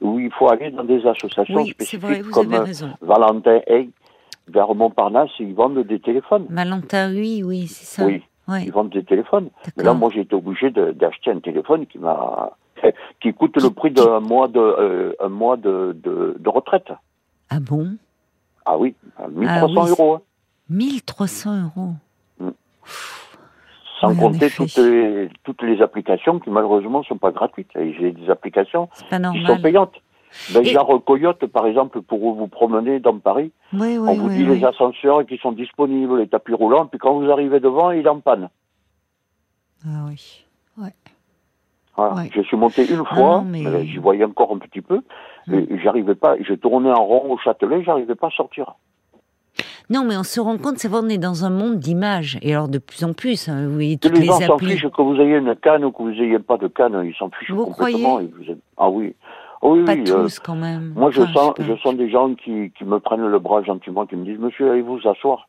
Où 0.00 0.18
il 0.18 0.32
faut 0.32 0.50
aller 0.50 0.72
dans 0.72 0.82
des 0.82 1.06
associations 1.06 1.64
spécifiques 1.64 2.30
comme 2.30 2.52
euh, 2.52 2.64
Valentin 3.02 3.60
Hay, 3.68 3.90
vers 4.48 4.74
Montparnasse, 4.74 5.30
ils 5.38 5.54
vendent 5.54 5.86
des 5.86 6.00
téléphones. 6.00 6.46
Valentin, 6.50 7.12
oui, 7.12 7.42
oui, 7.44 7.68
c'est 7.68 7.84
ça. 7.84 8.06
Oui, 8.06 8.22
ils 8.48 8.72
vendent 8.72 8.90
des 8.90 9.04
téléphones. 9.04 9.50
Mais 9.76 9.84
là, 9.84 9.94
moi, 9.94 10.10
j'ai 10.12 10.22
été 10.22 10.34
obligé 10.34 10.70
d'acheter 10.70 11.30
un 11.30 11.38
téléphone 11.38 11.86
qui 11.86 11.98
m'a 11.98 12.56
qui 13.20 13.32
coûte 13.32 13.62
le 13.62 13.70
prix 13.70 13.92
d'un 13.92 14.18
mois 14.18 14.48
de 14.48 14.58
euh, 14.58 15.12
un 15.20 15.28
mois 15.28 15.56
de, 15.56 15.96
de, 16.02 16.36
de 16.38 16.48
retraite. 16.48 16.92
Ah 17.54 17.60
bon? 17.60 17.96
Ah 18.64 18.78
oui, 18.78 18.94
1300 19.28 19.82
ah 19.82 19.88
euros. 19.88 20.18
1300 20.70 21.50
hein. 21.50 21.72
euros. 21.76 21.92
Mm. 22.38 22.50
Sans 24.00 24.16
compter 24.16 24.50
toutes 24.50 24.76
les, 24.78 25.28
toutes 25.44 25.62
les 25.62 25.82
applications 25.82 26.40
qui 26.40 26.50
malheureusement 26.50 27.00
ne 27.00 27.04
sont 27.04 27.18
pas 27.18 27.30
gratuites. 27.30 27.70
J'ai 27.74 28.12
des 28.12 28.30
applications 28.30 28.88
qui 29.08 29.44
sont 29.46 29.60
payantes. 29.60 29.94
Ben, 30.54 30.64
Genre 30.64 31.04
Coyote, 31.04 31.44
par 31.46 31.66
exemple, 31.66 32.00
pour 32.00 32.34
vous 32.34 32.48
promener 32.48 33.00
dans 33.00 33.18
Paris, 33.18 33.52
on 33.72 34.14
vous 34.14 34.30
dit 34.30 34.46
les 34.46 34.64
ascenseurs 34.64 35.26
qui 35.26 35.36
sont 35.36 35.52
disponibles, 35.52 36.20
les 36.20 36.26
tapis 36.26 36.54
roulants, 36.54 36.86
puis 36.86 36.98
quand 36.98 37.20
vous 37.20 37.30
arrivez 37.30 37.60
devant, 37.60 37.90
il 37.90 38.06
est 38.06 38.08
en 38.08 38.20
panne. 38.20 38.48
Ah 39.84 40.04
oui, 40.08 40.46
ouais. 40.78 40.94
Je 42.34 42.40
suis 42.42 42.56
monté 42.56 42.90
une 42.90 43.04
fois, 43.04 43.44
j'y 43.82 43.98
voyais 43.98 44.24
encore 44.24 44.52
un 44.52 44.58
petit 44.58 44.80
peu. 44.80 45.02
J'arrivais 45.82 46.14
pas, 46.14 46.36
je 46.40 46.54
tournais 46.54 46.90
en 46.90 47.04
rond 47.04 47.32
au 47.32 47.38
Châtelet, 47.38 47.82
j'arrivais 47.84 48.14
pas 48.14 48.28
à 48.28 48.30
sortir. 48.30 48.74
Non, 49.90 50.04
mais 50.04 50.16
on 50.16 50.22
se 50.22 50.40
rend 50.40 50.56
compte, 50.58 50.78
c'est 50.78 50.88
vrai, 50.88 51.00
on 51.02 51.08
est 51.08 51.18
dans 51.18 51.44
un 51.44 51.50
monde 51.50 51.78
d'images. 51.78 52.38
Et 52.42 52.54
alors, 52.54 52.68
de 52.68 52.78
plus 52.78 53.04
en 53.04 53.12
plus, 53.12 53.48
hein, 53.48 53.66
vous 53.66 53.74
voyez 53.74 53.98
toutes 53.98 54.16
les, 54.16 54.26
gens 54.26 54.40
s'en 54.40 54.58
fichent 54.58 54.88
que 54.88 55.02
vous 55.02 55.20
ayez 55.20 55.36
une 55.36 55.54
canne 55.56 55.84
ou 55.84 55.92
que 55.92 56.02
vous 56.02 56.10
n'ayez 56.10 56.38
pas 56.38 56.56
de 56.56 56.68
canne, 56.68 57.02
ils 57.04 57.14
s'en 57.14 57.30
fichent 57.30 57.50
vous 57.50 57.66
complètement. 57.66 58.20
Croyez 58.20 58.56
Ah 58.76 58.88
oui. 58.88 59.14
Oh 59.60 59.74
oui, 59.74 59.84
pas 59.84 59.92
oui, 59.92 60.04
tous, 60.04 60.38
quand 60.40 60.56
même. 60.56 60.92
Moi, 60.96 61.10
je, 61.10 61.22
sens, 61.32 61.54
je, 61.58 61.76
sens 61.76 61.94
des 61.94 62.10
gens 62.10 62.34
qui, 62.34 62.72
qui 62.76 62.84
me 62.84 62.98
prennent 62.98 63.26
le 63.26 63.38
bras 63.38 63.62
gentiment, 63.62 64.06
qui 64.06 64.16
me 64.16 64.24
disent, 64.24 64.38
monsieur, 64.38 64.72
allez 64.72 64.82
vous 64.82 64.98
asseoir? 65.06 65.48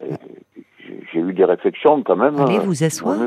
J'ai 0.00 1.18
eu 1.18 1.32
des 1.32 1.44
réflexions 1.44 2.02
quand 2.02 2.16
même. 2.16 2.38
Allez 2.40 2.58
vous 2.58 2.84
asseoir 2.84 3.18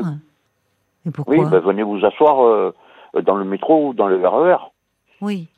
Et 1.06 1.10
pourquoi 1.10 1.36
Oui, 1.36 1.44
ben, 1.50 1.58
venez 1.58 1.82
vous 1.82 2.04
asseoir 2.04 2.42
euh, 2.42 2.74
dans 3.22 3.36
le 3.36 3.44
métro 3.44 3.88
ou 3.88 3.94
dans 3.94 4.08
le 4.08 4.16
RER. 4.26 4.56
Oui 5.20 5.48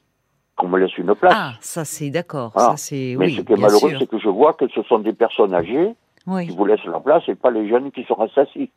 qu'on 0.63 0.69
me 0.69 0.79
laisse 0.79 0.97
une 0.97 1.15
place. 1.17 1.35
Ah, 1.37 1.53
ça 1.61 1.85
c'est 1.85 2.11
d'accord. 2.11 2.53
Ah. 2.55 2.71
Mais 2.71 2.77
ce 2.77 3.41
qui 3.41 3.53
est 3.53 3.57
malheureux, 3.57 3.95
c'est 3.99 4.07
que 4.09 4.19
je 4.19 4.29
vois 4.29 4.53
que 4.53 4.69
ce 4.69 4.83
sont 4.85 5.01
des 5.01 5.13
personnes 5.13 5.55
âgées 5.55 5.95
oui. 6.29 6.47
qui 6.47 6.57
vous 6.57 6.65
laissent 6.65 6.85
la 6.85 7.01
place 7.01 7.25
et 7.27 7.35
pas 7.35 7.51
les 7.51 7.69
jeunes 7.69 7.91
qui 7.91 8.05
sont 8.05 8.17
assis. 8.37 8.71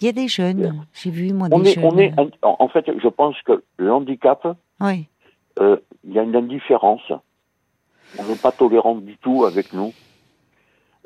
Il 0.00 0.06
y 0.06 0.08
a 0.08 0.12
des 0.12 0.28
jeunes. 0.28 0.84
J'ai 0.92 1.10
vu 1.10 1.32
moi 1.32 1.48
on 1.50 1.60
des 1.60 1.70
est, 1.70 1.74
jeunes. 1.74 1.84
On 1.84 1.98
est, 1.98 2.12
en 2.42 2.68
fait, 2.68 2.84
je 3.02 3.08
pense 3.08 3.36
que 3.42 3.62
le 3.78 3.92
handicap, 3.92 4.46
oui. 4.80 5.06
euh, 5.60 5.76
il 6.04 6.12
y 6.12 6.18
a 6.18 6.22
une 6.22 6.36
indifférence. 6.36 7.12
On 8.18 8.24
n'est 8.24 8.36
pas 8.36 8.52
tolérant 8.52 8.96
du 8.96 9.16
tout 9.18 9.44
avec 9.44 9.72
nous. 9.72 9.92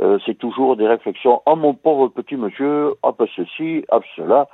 Euh, 0.01 0.19
c'est 0.27 0.37
toujours 0.37 0.77
des 0.77 0.89
réflexions. 0.89 1.41
Oh 1.47 1.55
mon 1.55 1.73
pauvre 1.73 2.09
petit 2.09 2.35
monsieur, 2.35 2.95
hop 3.03 3.23
ceci, 3.37 3.85
hop 3.91 4.03
cela. 4.17 4.49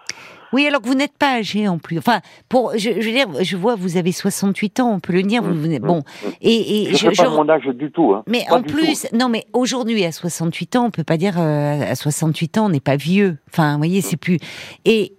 Oui, 0.53 0.67
alors 0.67 0.83
que 0.83 0.87
vous 0.87 0.95
n'êtes 0.95 1.17
pas 1.17 1.39
âgé 1.39 1.67
en 1.67 1.79
plus. 1.79 1.97
Enfin, 1.99 2.21
pour, 2.49 2.73
je, 2.75 2.91
je, 2.91 3.07
veux 3.07 3.13
dire, 3.13 3.27
je 3.41 3.57
vois, 3.57 3.75
vous 3.75 3.97
avez 3.97 4.13
68 4.13 4.81
ans, 4.81 4.93
on 4.93 5.01
peut 5.01 5.15
le 5.15 5.23
dire. 5.23 5.43
Vous 5.43 5.55
venez, 5.55 5.79
bon, 5.79 6.03
et, 6.43 6.83
et 6.83 6.95
je, 6.95 7.09
ne 7.09 7.17
pas 7.17 7.31
mon 7.31 7.49
âge 7.49 7.65
du 7.67 7.91
tout. 7.91 8.13
Hein. 8.15 8.23
Mais 8.27 8.45
pas 8.49 8.57
en 8.57 8.63
plus, 8.63 9.07
non, 9.15 9.31
mais 9.31 9.47
aujourd'hui 9.55 10.05
à 10.05 10.13
68 10.13 10.77
ans, 10.77 10.87
on 10.87 10.91
peut 10.91 11.05
pas 11.05 11.17
dire 11.17 11.41
euh, 11.41 11.91
à 11.91 11.95
68 11.95 12.59
ans, 12.59 12.67
on 12.67 12.71
n'est 12.71 12.81
pas 12.81 12.97
vieux. 12.97 13.39
Enfin, 13.49 13.73
vous 13.73 13.79
voyez, 13.79 14.03
c'est 14.03 14.19
plus. 14.19 14.39
Et 14.85 15.15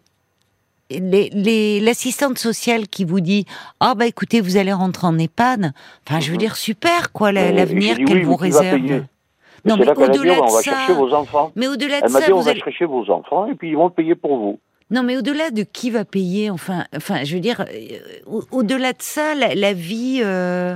l'assistante 0.92 2.38
sociale 2.38 2.88
qui 2.88 3.06
vous 3.06 3.22
dit 3.22 3.46
ah 3.80 3.96
bah 3.96 4.06
écoutez 4.06 4.42
vous 4.42 4.58
allez 4.58 4.74
rentrer 4.74 5.08
en 5.08 5.18
EHPAD 5.18 5.72
enfin 6.06 6.20
je 6.20 6.32
veux 6.32 6.38
dire 6.38 6.58
super 6.58 7.14
quoi 7.14 7.32
l'avenir 7.32 7.96
qu'elle 7.96 8.18
oui, 8.18 8.24
vous 8.24 8.36
réserve 8.36 9.06
non 9.65 9.76
mais 9.78 9.89
au-delà 9.89 10.36
de 10.36 10.39
on 10.39 10.43
va 10.43 10.47
ça 10.50 10.62
chercher 10.71 10.93
vos 10.93 11.13
enfants 11.13 11.52
mais 11.56 11.67
au-delà 11.67 12.02
de 12.02 12.06
elle 12.06 12.12
m'a 12.12 12.21
dit 12.21 12.34
on 12.34 12.41
va 12.41 12.52
allez... 12.52 12.60
chercher 12.60 12.86
vos 12.86 13.10
enfants 13.10 13.47
et 13.47 13.56
puis 13.56 13.69
ils 13.69 13.78
vont 13.78 13.89
payer 13.89 14.15
pour 14.15 14.38
vous 14.38 14.60
non, 14.93 15.04
mais 15.04 15.15
au-delà 15.15 15.52
de 15.52 15.63
qui 15.63 15.89
va 15.89 16.04
payer, 16.04 16.50
enfin, 16.50 16.84
enfin, 16.93 17.24
je 17.24 17.36
veux 17.36 17.39
dire, 17.39 17.62
euh, 17.62 18.41
au-delà 18.52 18.91
de 18.91 19.02
ça, 19.02 19.36
la, 19.36 19.56
la 19.56 19.71
vie, 19.71 20.19
euh, 20.21 20.76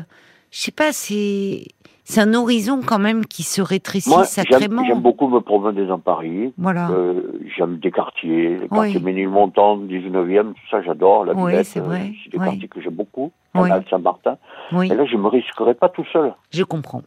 je 0.51 0.61
sais 0.61 0.71
pas, 0.71 0.93
c'est 0.93 1.65
c'est 2.07 2.21
un 2.21 2.35
horizon 2.35 2.81
quand 2.85 2.99
même 2.99 3.25
qui 3.25 3.41
se 3.41 3.63
rétrécit 3.63 4.09
Moi, 4.09 4.25
sacrément. 4.25 4.85
J'aime 4.85 5.01
beaucoup 5.01 5.27
me 5.27 5.39
promener 5.39 5.87
dans 5.87 5.97
Paris. 5.97 6.53
Voilà. 6.55 6.91
Euh, 6.91 7.39
j'aime 7.57 7.79
des 7.79 7.89
quartiers, 7.91 8.59
les 8.59 8.69
quartiers 8.69 8.97
Oui. 8.97 9.03
Ménilmontant, 9.03 9.77
19e, 9.79 10.53
tout 10.53 10.69
ça, 10.69 10.83
j'adore. 10.83 11.25
La 11.25 11.33
Oui, 11.33 11.53
c'est 11.63 11.79
euh, 11.79 11.83
vrai. 11.83 12.13
c'est 12.23 12.29
des 12.31 12.37
Oui. 12.37 12.45
quartiers 12.45 12.67
que 12.67 12.79
j'aime 12.79 12.93
beaucoup. 12.93 13.31
Oui. 13.55 13.69
Saint-Martin. 13.89 14.37
Et 14.83 14.89
là, 14.89 15.05
je 15.05 15.17
me 15.17 15.27
risquerais 15.27 15.73
pas 15.73 15.89
tout 15.89 16.05
seul. 16.13 16.33
je 16.51 16.63
comprends. 16.63 17.01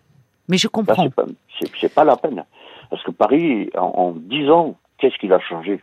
Mais 0.49 0.59
je 0.59 0.69
comprends. 0.69 1.05
c'est 1.05 1.15
pas, 1.15 1.25
c'est, 1.59 1.71
c'est 1.81 1.95
pas 1.95 2.05
la 2.05 2.17
peine. 2.17 2.45
Parce 2.91 3.03
que 3.03 3.11
Paris, 3.11 3.71
en, 3.77 3.87
en 3.87 4.11
10 4.13 4.51
ans, 4.51 4.77
qu'est-ce 4.99 5.17
qu'il 5.19 5.33
a 5.33 5.41
changé? 5.41 5.83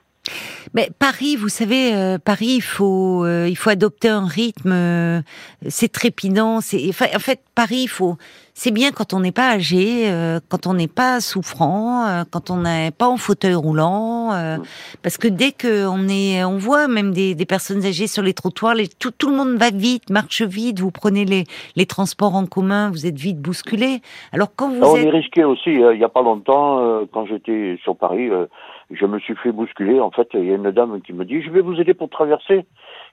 Mais 0.73 0.89
Paris, 0.99 1.36
vous 1.36 1.49
savez, 1.49 1.93
euh, 1.95 2.17
Paris, 2.17 2.56
il 2.58 2.62
faut, 2.62 3.23
euh, 3.23 3.47
il 3.49 3.56
faut 3.56 3.69
adopter 3.69 4.10
un 4.10 4.25
rythme. 4.25 4.71
euh, 4.71 5.21
c'est 5.67 5.91
trépidant. 5.91 6.62
C'est, 6.62 6.84
enfin, 6.89 7.06
en 7.15 7.19
fait, 7.19 7.39
Paris, 7.56 7.82
il 7.84 7.88
faut. 7.88 8.17
C'est 8.58 8.71
bien 8.71 8.91
quand 8.93 9.13
on 9.13 9.19
n'est 9.19 9.34
pas 9.34 9.49
âgé, 9.49 10.10
euh, 10.10 10.39
quand 10.47 10.65
on 10.65 10.73
n'est 10.75 10.88
pas 10.88 11.19
souffrant, 11.19 12.08
euh, 12.08 12.23
quand 12.32 12.49
on 12.49 12.60
n'est 12.62 12.91
pas 12.91 13.08
en 13.10 13.17
fauteuil 13.17 13.54
roulant, 13.54 14.32
euh, 14.32 14.58
parce 15.04 15.17
que 15.17 15.28
dès 15.28 15.51
que 15.51 15.86
on 15.86 16.08
est, 16.08 16.41
on 16.45 16.58
voit 16.58 16.88
même 16.88 17.12
des, 17.12 17.36
des 17.36 17.45
personnes 17.45 17.86
âgées 17.86 18.08
sur 18.08 18.23
les 18.23 18.34
trottoirs, 18.34 18.73
les, 18.73 18.88
tout, 18.88 19.12
tout 19.12 19.30
le 19.30 19.36
monde 19.36 19.58
va 19.58 19.71
vite, 19.71 20.10
marche 20.10 20.41
vite. 20.41 20.80
Vous 20.80 20.91
prenez 20.91 21.25
les, 21.25 21.43
les 21.75 21.86
transports 21.86 22.34
en 22.36 22.45
commun, 22.45 22.91
vous 22.91 23.06
êtes 23.06 23.17
vite 23.19 23.39
bousculé. 23.41 24.01
Alors 24.32 24.47
quand 24.56 24.69
vous 24.69 24.80
Ah, 24.84 24.88
on 24.89 24.95
êtes 24.97 25.08
est 25.08 25.10
risqué 25.10 25.43
aussi. 25.43 25.71
euh, 25.84 25.93
il 25.93 25.99
y 25.99 26.06
a 26.06 26.10
pas 26.10 26.21
longtemps, 26.21 26.80
euh, 26.80 27.04
quand 27.12 27.25
j'étais 27.25 27.78
sur 27.84 27.97
Paris, 27.97 28.30
euh, 28.30 28.45
je 28.91 29.06
me 29.06 29.19
suis 29.19 29.36
fait 29.36 29.52
bousculer. 29.52 30.00
En 30.00 30.12
fait, 30.12 30.28
il 30.34 30.45
y 30.45 30.52
a 30.52 30.56
une 30.56 30.71
dame 30.71 31.02
qui 31.02 31.13
me 31.13 31.26
dit 31.26 31.41
"Je 31.41 31.50
vais 31.50 31.62
vous 31.62 31.80
aider 31.80 31.93
pour 31.93 32.10
traverser." 32.10 32.65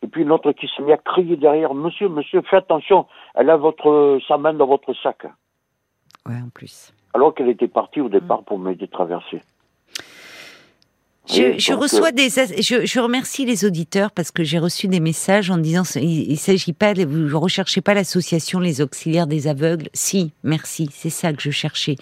Et 0.03 0.07
puis 0.07 0.23
une 0.23 0.33
autre 0.33 0.53
qui 0.53 0.67
se 0.69 0.83
met 0.83 0.93
à 0.93 0.99
crier 0.99 1.37
derrière 1.37 1.75
"Monsieur, 1.75 2.09
monsieur, 2.09 2.43
faites 2.43 2.65
attention, 2.65 3.07
elle 3.35 3.51
a 3.51 3.57
votre 3.57 4.19
sa 4.27 4.39
main 4.39 4.55
dans 4.55 4.67
votre 4.67 4.93
sac." 4.95 5.27
ouais, 6.27 6.41
en 6.45 6.51
plus. 6.55 6.95
Alors 7.15 7.35
qu'elle 7.35 7.49
était 7.49 7.69
partie 7.69 8.01
au 8.01 8.09
départ 8.09 8.43
pour 8.45 8.59
m'aider 8.59 8.85
à 8.85 8.89
traverser. 8.89 9.43
Je, 11.29 11.57
je 11.57 11.73
reçois 11.73 12.09
euh, 12.09 12.13
des, 12.13 12.29
je, 12.31 12.85
je 12.85 13.01
remercie 13.01 13.45
les 13.47 13.65
auditeurs 13.65 14.11
parce 14.11 14.33
que 14.33 14.43
j'ai 14.43 14.59
reçu 14.59 14.89
des 14.89 14.99
messages 14.99 15.51
en 15.51 15.59
disant 15.59 15.85
il, 15.95 16.31
il 16.33 16.37
s'agit 16.37 16.73
pas, 16.73 16.95
de, 16.95 17.05
vous 17.05 17.39
recherchez 17.39 17.81
pas 17.81 17.95
l'association 17.95 18.59
les 18.59 18.81
auxiliaires 18.81 19.29
des 19.29 19.47
aveugles. 19.47 19.89
Si, 19.95 20.33
merci, 20.43 20.89
c'est 20.93 21.11
ça 21.11 21.33
que 21.33 21.41
je 21.41 21.51
cherchais. 21.51 21.95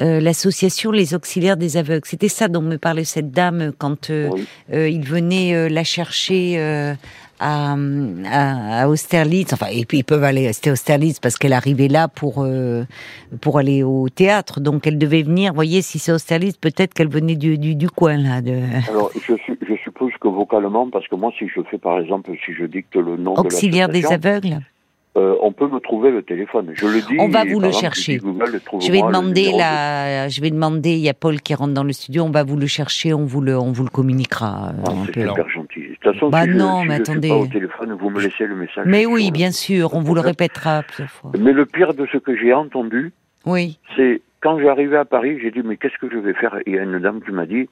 Euh, 0.00 0.20
l'association 0.20 0.92
les 0.92 1.14
auxiliaires 1.14 1.56
des 1.56 1.76
aveugles. 1.76 2.06
C'était 2.06 2.28
ça 2.28 2.46
dont 2.46 2.62
me 2.62 2.76
parlait 2.78 3.04
cette 3.04 3.32
dame 3.32 3.72
quand 3.76 4.10
euh, 4.10 4.28
Oui. 4.32 4.44
euh, 4.72 4.88
il 4.88 5.04
venait 5.04 5.52
euh, 5.54 5.68
la 5.68 5.82
chercher 5.82 6.54
euh, 6.58 6.94
à, 7.40 7.74
à, 8.26 8.82
à 8.82 8.88
Austerlitz. 8.88 9.52
Enfin, 9.52 9.66
et 9.72 9.84
puis 9.84 9.98
ils 9.98 10.04
peuvent 10.04 10.22
aller 10.22 10.52
c'était 10.52 10.70
Austerlitz 10.70 11.18
parce 11.18 11.36
qu'elle 11.36 11.52
arrivait 11.54 11.88
là 11.88 12.06
pour 12.06 12.42
euh, 12.44 12.84
pour 13.40 13.58
aller 13.58 13.82
au 13.82 14.08
théâtre. 14.08 14.60
Donc 14.60 14.86
elle 14.86 14.98
devait 14.98 15.22
venir. 15.22 15.52
Voyez, 15.54 15.82
si 15.82 15.98
c'est 15.98 16.12
Austerlitz, 16.12 16.56
peut-être 16.56 16.94
qu'elle 16.94 17.08
venait 17.08 17.36
du, 17.36 17.58
du, 17.58 17.74
du 17.74 17.88
coin 17.88 18.16
là. 18.16 18.40
De... 18.42 18.52
Alors, 18.88 19.10
je, 19.14 19.34
je 19.46 19.74
suppose 19.82 20.12
que 20.20 20.28
vocalement, 20.28 20.88
parce 20.90 21.08
que 21.08 21.16
moi, 21.16 21.32
si 21.38 21.48
je 21.48 21.60
fais, 21.70 21.78
par 21.78 21.98
exemple, 21.98 22.30
si 22.44 22.52
je 22.52 22.64
dicte 22.64 22.94
le 22.94 23.16
nom 23.16 23.34
Auxiliaire 23.34 23.88
de 23.88 23.94
des 23.94 24.06
aveugles. 24.06 24.60
Euh, 25.16 25.34
on 25.42 25.50
peut 25.52 25.66
me 25.66 25.80
trouver 25.80 26.10
le 26.12 26.22
téléphone. 26.22 26.70
Je 26.74 26.86
le 26.86 27.00
dis. 27.00 27.16
On 27.18 27.28
va 27.28 27.44
vous 27.44 27.58
le 27.60 27.66
exemple, 27.66 27.80
chercher. 27.82 28.12
je 28.14 28.18
dis 28.18 28.24
Google, 28.24 28.60
Je 28.80 28.92
vais 28.92 29.00
demander 29.02 29.50
de- 29.52 29.58
la, 29.58 30.28
je 30.28 30.40
vais 30.40 30.50
demander. 30.50 30.90
Il 30.90 31.00
y 31.00 31.08
a 31.08 31.14
Paul 31.14 31.40
qui 31.40 31.54
rentre 31.54 31.74
dans 31.74 31.82
le 31.84 31.92
studio. 31.92 32.22
On 32.22 32.30
va 32.30 32.44
vous 32.44 32.56
le 32.56 32.66
chercher. 32.66 33.12
On 33.12 33.24
vous 33.24 33.40
le, 33.40 33.58
on 33.58 33.72
vous 33.72 33.82
le 33.82 33.90
communiquera. 33.90 34.68
euh, 34.68 34.82
Ah, 34.86 34.90
un 34.92 35.04
c'est 35.06 35.20
super 35.22 35.48
gentil. 35.48 35.80
De 35.80 35.94
toute 35.94 36.12
façon, 36.14 36.30
Bah 36.30 36.44
si 36.44 36.50
non, 36.50 36.78
je, 36.78 36.82
si 36.82 36.88
mais 36.88 36.96
je 36.98 37.02
suis 37.04 37.10
attendez. 37.12 37.28
pas 37.28 37.34
au 37.36 37.46
téléphone, 37.48 37.92
vous 38.00 38.10
me 38.10 38.20
laissez 38.20 38.46
le 38.46 38.54
message. 38.54 38.84
Mais 38.86 39.04
oui, 39.06 39.26
le- 39.26 39.32
bien 39.32 39.50
sûr. 39.50 39.94
On 39.94 40.00
vous 40.00 40.14
le 40.14 40.20
répétera 40.20 40.82
plusieurs 40.84 41.10
fois. 41.10 41.32
Mais 41.38 41.52
le 41.52 41.66
pire 41.66 41.92
de 41.94 42.06
ce 42.12 42.18
que 42.18 42.36
j'ai 42.36 42.52
entendu, 42.54 43.12
Oui. 43.46 43.78
c'est 43.96 44.22
quand 44.40 44.60
j'arrivais 44.60 44.96
à 44.98 45.04
Paris, 45.04 45.38
j'ai 45.42 45.50
dit 45.50 45.62
mais 45.64 45.76
qu'est-ce 45.76 45.98
que 46.00 46.08
je 46.08 46.18
vais 46.18 46.34
faire? 46.34 46.54
Et 46.58 46.62
il 46.68 46.74
y 46.74 46.78
a 46.78 46.82
une 46.84 46.98
dame 47.00 47.20
qui 47.20 47.32
m'a 47.32 47.46
dit 47.46 47.68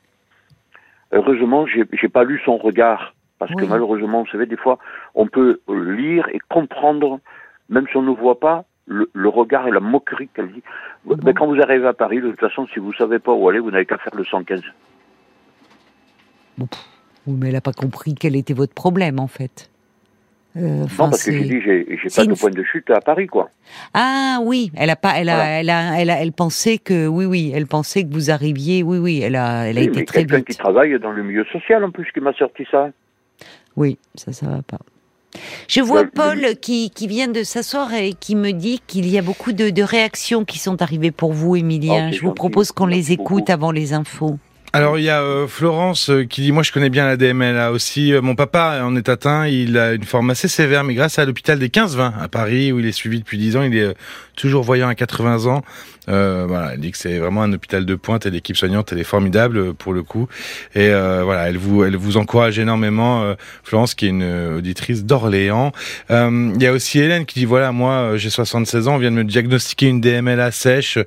heureusement 1.12 1.66
j'ai 1.66 1.84
j'ai 1.92 2.08
pas 2.08 2.24
lu 2.24 2.40
son 2.44 2.56
regard 2.58 3.14
parce 3.38 3.54
que 3.54 3.64
malheureusement 3.64 4.22
vous 4.22 4.28
savez 4.30 4.46
des 4.46 4.56
fois 4.56 4.78
on 5.14 5.26
peut 5.26 5.60
lire 5.68 6.26
et 6.32 6.40
comprendre 6.48 7.20
même 7.68 7.86
si 7.90 7.96
on 7.96 8.02
ne 8.02 8.10
voit 8.10 8.40
pas 8.40 8.64
le, 8.86 9.10
le 9.12 9.28
regard 9.28 9.68
et 9.68 9.70
la 9.70 9.80
moquerie 9.80 10.28
qu'elle 10.34 10.50
dit. 10.52 10.62
bon 11.04 11.16
Mais 11.24 11.34
quand 11.34 11.46
vous 11.46 11.60
arrivez 11.60 11.86
à 11.86 11.92
Paris, 11.92 12.22
de 12.22 12.30
toute 12.30 12.40
façon, 12.40 12.66
si 12.72 12.78
vous 12.78 12.94
savez 12.94 13.18
pas 13.18 13.32
où 13.32 13.46
aller, 13.48 13.58
vous 13.58 13.70
n'avez 13.70 13.84
qu'à 13.84 13.98
faire 13.98 14.14
le 14.14 14.24
115. 14.24 14.62
Oui, 16.58 16.66
mais 17.38 17.48
elle 17.48 17.52
n'a 17.52 17.60
pas 17.60 17.72
compris 17.74 18.14
quel 18.14 18.34
était 18.36 18.54
votre 18.54 18.72
problème 18.74 19.18
en 19.20 19.26
fait. 19.26 19.70
Euh, 20.56 20.60
non, 20.98 21.10
parce 21.10 21.22
que 21.22 21.32
j'ai 21.32 21.44
dit, 21.44 21.60
j'ai 21.60 21.84
pas 22.16 22.24
une- 22.24 22.32
de 22.32 22.38
point 22.38 22.50
de 22.50 22.62
chute 22.64 22.88
à 22.90 23.00
Paris, 23.02 23.26
quoi. 23.26 23.50
Ah 23.92 24.38
oui, 24.42 24.72
elle 24.76 24.88
a 24.90 24.96
pas, 24.96 25.12
elle 25.16 25.28
a, 25.28 25.34
Voilà. 25.36 25.50
elle 25.60 25.70
a, 25.70 26.00
elle 26.00 26.10
a, 26.10 26.22
elle 26.22 26.32
pensait 26.32 26.78
que, 26.78 27.06
oui, 27.06 27.26
oui, 27.26 27.52
elle 27.54 27.66
pensait 27.66 28.02
que 28.04 28.12
vous 28.12 28.30
arriviez, 28.30 28.82
oui, 28.82 28.96
oui, 28.98 29.20
elle 29.22 29.36
a, 29.36 29.68
elle 29.68 29.76
a 29.76 29.80
Oui, 29.82 29.86
été 29.88 29.98
mais 30.00 30.04
très 30.06 30.20
quelqu'un 30.20 30.38
vite. 30.38 30.46
qui 30.48 30.56
travaille 30.56 30.98
dans 30.98 31.12
le 31.12 31.22
milieu 31.22 31.44
social, 31.52 31.84
en 31.84 31.90
plus, 31.90 32.10
qui 32.12 32.20
m'a 32.20 32.32
sorti 32.32 32.66
ça. 32.70 32.88
Oui, 33.78 33.96
ça, 34.16 34.32
ça 34.32 34.46
va 34.46 34.60
pas. 34.62 34.78
Je 35.68 35.80
vois 35.80 36.02
Le- 36.02 36.10
Paul 36.10 36.40
qui, 36.60 36.90
qui 36.90 37.06
vient 37.06 37.28
de 37.28 37.44
s'asseoir 37.44 37.94
et 37.94 38.14
qui 38.18 38.34
me 38.34 38.50
dit 38.52 38.80
qu'il 38.86 39.06
y 39.08 39.16
a 39.18 39.22
beaucoup 39.22 39.52
de, 39.52 39.70
de 39.70 39.82
réactions 39.82 40.44
qui 40.44 40.58
sont 40.58 40.82
arrivées 40.82 41.12
pour 41.12 41.32
vous, 41.32 41.54
Émilien. 41.54 42.06
Oh, 42.08 42.10
c'est 42.10 42.16
Je 42.18 42.22
vous 42.22 42.32
propose 42.34 42.72
qu'on 42.72 42.86
les 42.86 43.12
écoute 43.12 43.38
beaucoup. 43.46 43.52
avant 43.52 43.70
les 43.70 43.92
infos. 43.92 44.38
Alors 44.74 44.98
il 44.98 45.04
y 45.04 45.08
a 45.08 45.22
euh, 45.22 45.46
Florence 45.46 46.10
euh, 46.10 46.24
qui 46.24 46.42
dit 46.42 46.52
moi 46.52 46.62
je 46.62 46.72
connais 46.72 46.90
bien 46.90 47.06
la 47.06 47.16
DMLA 47.16 47.72
aussi. 47.72 48.12
Euh, 48.12 48.20
mon 48.20 48.34
papa 48.34 48.80
en 48.84 48.96
est 48.96 49.08
atteint, 49.08 49.46
il 49.46 49.78
a 49.78 49.94
une 49.94 50.04
forme 50.04 50.28
assez 50.28 50.46
sévère, 50.46 50.84
mais 50.84 50.92
grâce 50.92 51.18
à 51.18 51.24
l'hôpital 51.24 51.58
des 51.58 51.68
15-20 51.70 52.12
à 52.20 52.28
Paris 52.28 52.70
où 52.72 52.78
il 52.78 52.84
est 52.84 52.92
suivi 52.92 53.18
depuis 53.20 53.38
10 53.38 53.56
ans, 53.56 53.62
il 53.62 53.74
est 53.74 53.80
euh, 53.82 53.94
toujours 54.38 54.62
voyant 54.62 54.88
à 54.88 54.94
80 54.94 55.46
ans. 55.46 55.62
Euh, 56.08 56.46
voilà, 56.48 56.72
elle 56.72 56.80
dit 56.80 56.90
que 56.90 56.96
c'est 56.96 57.18
vraiment 57.18 57.42
un 57.42 57.52
hôpital 57.52 57.84
de 57.84 57.94
pointe 57.94 58.24
et 58.24 58.30
l'équipe 58.30 58.56
soignante 58.56 58.92
elle 58.92 58.98
est 58.98 59.04
formidable 59.04 59.58
euh, 59.58 59.72
pour 59.74 59.92
le 59.92 60.02
coup. 60.02 60.26
Et 60.74 60.88
euh, 60.88 61.22
voilà, 61.24 61.48
elle 61.50 61.58
vous 61.58 61.84
elle 61.84 61.96
vous 61.96 62.16
encourage 62.16 62.58
énormément, 62.58 63.22
euh, 63.22 63.34
Florence 63.62 63.94
qui 63.94 64.06
est 64.06 64.10
une 64.10 64.54
auditrice 64.56 65.04
d'Orléans. 65.04 65.72
Il 66.08 66.62
y 66.62 66.66
a 66.66 66.72
aussi 66.72 67.00
Hélène 67.00 67.26
qui 67.26 67.40
dit 67.40 67.44
voilà 67.44 67.72
moi 67.72 68.16
j'ai 68.16 68.30
76 68.30 68.88
ans, 68.88 68.94
on 68.94 68.98
vient 68.98 69.10
de 69.10 69.16
me 69.16 69.24
diagnostiquer 69.24 69.88
une 69.88 70.00
DMLA 70.00 70.50
sèche 70.50 70.98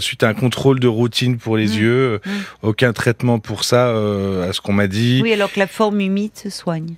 suite 0.00 0.22
à 0.22 0.28
un 0.28 0.34
contrôle 0.34 0.80
de 0.80 0.88
routine 0.88 1.36
pour 1.36 1.56
les 1.56 1.72
Mmh. 1.72 1.80
yeux. 1.80 2.20
Aucun 2.62 2.92
traitement 2.92 3.38
pour 3.38 3.64
ça, 3.64 3.90
à 3.90 4.52
ce 4.52 4.60
qu'on 4.60 4.72
m'a 4.72 4.86
dit. 4.88 5.20
Oui, 5.22 5.32
alors 5.32 5.52
que 5.52 5.58
la 5.58 5.66
forme 5.66 6.00
humide 6.00 6.32
se 6.34 6.50
soigne. 6.50 6.94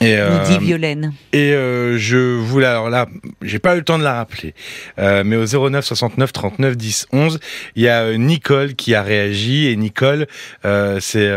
Et, 0.00 0.16
euh, 0.16 0.44
Violaine. 0.60 1.12
Et 1.32 1.52
euh, 1.52 1.98
je 1.98 2.16
voulais 2.16 2.66
alors 2.66 2.88
là, 2.88 3.06
j'ai 3.42 3.58
pas 3.58 3.74
eu 3.74 3.78
le 3.78 3.84
temps 3.84 3.98
de 3.98 4.04
la 4.04 4.14
rappeler, 4.14 4.54
euh, 4.98 5.24
mais 5.24 5.36
au 5.36 5.68
09 5.70 5.84
69 5.84 6.32
39 6.32 6.76
10 6.76 7.08
11, 7.12 7.40
il 7.74 7.82
y 7.82 7.88
a 7.88 8.02
euh, 8.02 8.16
Nicole 8.16 8.74
qui 8.74 8.94
a 8.94 9.02
réagi 9.02 9.66
et 9.66 9.76
Nicole, 9.76 10.26
euh, 10.64 10.98
c'est 11.00 11.28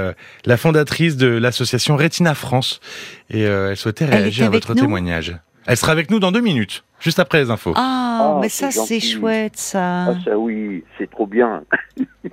la 0.45 0.57
fondatrice 0.57 1.17
de 1.17 1.27
l'association 1.27 1.95
Retina 1.95 2.35
France 2.35 2.79
et 3.29 3.41
elle 3.41 3.77
souhaitait 3.77 4.05
réagir 4.05 4.47
à 4.47 4.49
votre 4.49 4.73
témoignage. 4.73 5.35
Elle 5.67 5.77
sera 5.77 5.91
avec 5.91 6.09
nous 6.09 6.19
dans 6.19 6.31
deux 6.31 6.41
minutes, 6.41 6.83
juste 6.99 7.19
après 7.19 7.39
les 7.39 7.51
infos. 7.51 7.73
Ah, 7.75 8.35
ah 8.35 8.39
mais 8.41 8.49
ça 8.49 8.71
c'est 8.71 8.99
chouette 8.99 9.57
ça. 9.57 10.05
Ah 10.05 10.15
ça 10.25 10.37
oui, 10.37 10.83
c'est 10.97 11.09
trop 11.09 11.27
bien. 11.27 11.63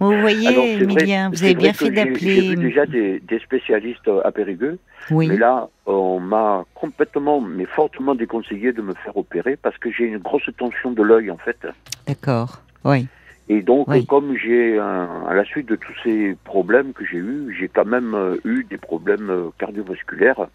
Vous 0.00 0.20
voyez, 0.20 0.80
Emilien, 0.82 1.30
vous 1.30 1.42
avez 1.42 1.54
bien 1.54 1.72
fait 1.72 1.90
d'appeler. 1.90 2.18
J'ai 2.18 2.40
vu 2.50 2.56
déjà 2.56 2.86
des, 2.86 3.20
spécialistes 3.44 4.10
à 4.24 4.30
Périgueux, 4.30 4.78
oui. 5.10 5.28
mais 5.28 5.36
là, 5.36 5.68
on 5.86 6.20
m'a 6.20 6.64
complètement, 6.74 7.40
mais 7.40 7.64
fortement 7.64 8.14
déconseillé 8.14 8.72
de 8.72 8.82
me 8.82 8.94
faire 8.94 9.16
opérer 9.16 9.56
parce 9.56 9.76
que 9.78 9.90
j'ai 9.90 10.04
une 10.04 10.18
grosse 10.18 10.48
tension 10.56 10.92
de 10.92 11.02
l'œil 11.02 11.30
en 11.30 11.38
fait. 11.38 11.66
D'accord, 12.06 12.62
oui. 12.84 13.06
Et 13.50 13.62
donc, 13.62 13.88
comme 14.06 14.36
j'ai, 14.36 14.78
à 14.78 15.32
la 15.34 15.44
suite 15.44 15.68
de 15.68 15.76
tous 15.76 15.94
ces 16.04 16.36
problèmes 16.44 16.92
que 16.92 17.04
j'ai 17.04 17.16
eus, 17.16 17.56
j'ai 17.58 17.68
quand 17.68 17.86
même 17.86 18.14
euh, 18.14 18.36
eu 18.44 18.64
des 18.68 18.76
problèmes 18.76 19.30
euh, 19.30 19.48
cardiovasculaires. 19.58 20.48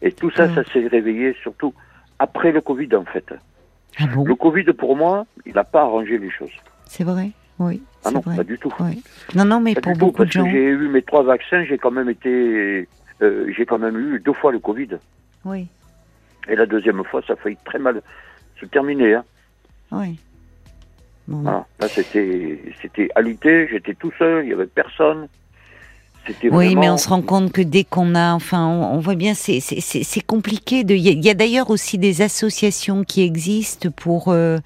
Et 0.00 0.12
tout 0.12 0.30
ça, 0.30 0.46
ah. 0.48 0.54
ça 0.54 0.72
s'est 0.72 0.86
réveillé 0.86 1.34
surtout 1.42 1.74
après 2.18 2.52
le 2.52 2.60
Covid 2.60 2.94
en 2.94 3.04
fait. 3.04 3.34
Ah 3.98 4.06
bon 4.06 4.24
le 4.24 4.34
Covid 4.34 4.64
pour 4.72 4.96
moi, 4.96 5.26
il 5.44 5.54
n'a 5.54 5.64
pas 5.64 5.82
arrangé 5.82 6.18
les 6.18 6.30
choses. 6.30 6.52
C'est 6.86 7.04
vrai 7.04 7.30
oui. 7.58 7.82
Ah 8.04 8.10
non, 8.10 8.20
pas 8.20 8.44
du 8.44 8.58
tout. 8.58 8.72
Non, 9.34 9.44
non, 9.44 9.60
mais 9.60 9.74
pour 9.74 9.96
beaucoup 9.96 10.24
de 10.24 10.30
gens. 10.30 10.44
J'ai 10.44 10.64
eu 10.64 10.88
mes 10.88 11.02
trois 11.02 11.22
vaccins, 11.22 11.64
j'ai 11.64 11.78
quand 11.78 11.90
même 11.90 12.10
été, 12.10 12.86
euh, 13.22 13.50
j'ai 13.56 13.64
quand 13.64 13.78
même 13.78 13.96
eu 13.96 14.20
deux 14.20 14.34
fois 14.34 14.52
le 14.52 14.58
Covid. 14.58 14.98
Oui. 15.44 15.66
Et 16.48 16.54
la 16.54 16.66
deuxième 16.66 17.02
fois, 17.04 17.22
ça 17.26 17.32
a 17.32 17.36
failli 17.36 17.56
très 17.64 17.78
mal 17.78 18.02
se 18.60 18.66
terminer. 18.66 19.14
Hein. 19.14 19.24
Oui. 19.90 20.20
Là, 21.28 21.64
c'était, 21.88 22.60
c'était 22.80 23.08
alité, 23.16 23.66
j'étais 23.68 23.94
tout 23.94 24.12
seul, 24.16 24.44
il 24.44 24.50
y 24.50 24.52
avait 24.52 24.66
personne. 24.66 25.26
Oui, 26.50 26.74
mais 26.74 26.90
on 26.90 26.96
se 26.96 27.08
rend 27.08 27.22
compte 27.22 27.52
que 27.52 27.62
dès 27.62 27.84
qu'on 27.84 28.14
a, 28.14 28.32
enfin, 28.32 28.66
on, 28.66 28.98
voit 28.98 29.14
bien, 29.14 29.34
c'est 29.34 30.26
compliqué. 30.26 30.84
De, 30.84 30.94
il 30.94 31.24
y 31.24 31.30
a, 31.30 31.34
d'ailleurs 31.34 31.70
aussi 31.70 31.98
des 31.98 32.22
associations 32.22 33.04
qui 33.04 33.22
existent 33.22 33.90
pour, 33.94 34.28
euh, 34.28 34.58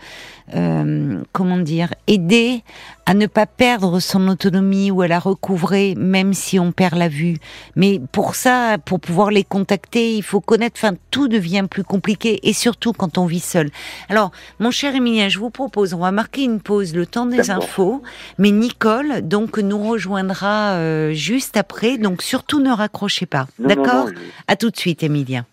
euh, 0.55 1.23
comment 1.33 1.59
dire, 1.59 1.95
aider 2.07 2.63
à 3.07 3.15
ne 3.15 3.27
pas 3.27 3.47
perdre 3.47 3.99
son 3.99 4.29
autonomie 4.29 4.91
ou 4.91 5.03
à 5.03 5.09
la 5.09 5.19
recouvrer, 5.19 5.95
même 5.97 6.33
si 6.33 6.59
on 6.59 6.71
perd 6.71 6.97
la 6.97 7.09
vue. 7.09 7.39
Mais 7.75 8.01
pour 8.13 8.35
ça, 8.35 8.79
pour 8.85 9.01
pouvoir 9.01 9.31
les 9.31 9.43
contacter, 9.45 10.15
il 10.15 10.23
faut 10.23 10.41
connaître. 10.41 10.79
Enfin, 10.79 10.95
tout 11.11 11.27
devient 11.27 11.67
plus 11.69 11.85
compliqué, 11.85 12.39
et 12.43 12.53
surtout 12.53 12.93
quand 12.93 13.19
on 13.19 13.27
vit 13.27 13.41
seul. 13.41 13.71
Alors, 14.09 14.31
mon 14.61 14.71
cher 14.71 14.95
Emilien, 14.95 15.29
je 15.29 15.39
vous 15.39 15.51
propose, 15.51 15.95
on 15.95 15.99
va 15.99 16.13
marquer 16.13 16.45
une 16.45 16.61
pause, 16.61 16.95
le 16.95 17.07
temps 17.07 17.27
des 17.27 17.51
infos. 17.51 18.03
Mais 18.39 18.51
Nicole, 18.51 19.23
donc, 19.23 19.59
nous 19.59 19.79
rejoindra 19.79 20.75
euh, 20.75 21.13
juste 21.13 21.57
après. 21.57 21.99
Donc, 21.99 22.23
surtout 22.23 22.61
ne 22.61 22.71
raccrochez 22.71 23.27
pas. 23.27 23.49
D'accord? 23.59 24.09
À 24.47 24.57
tout 24.57 24.71
de 24.71 24.77
suite, 24.77 25.03
Emilien. 25.03 25.45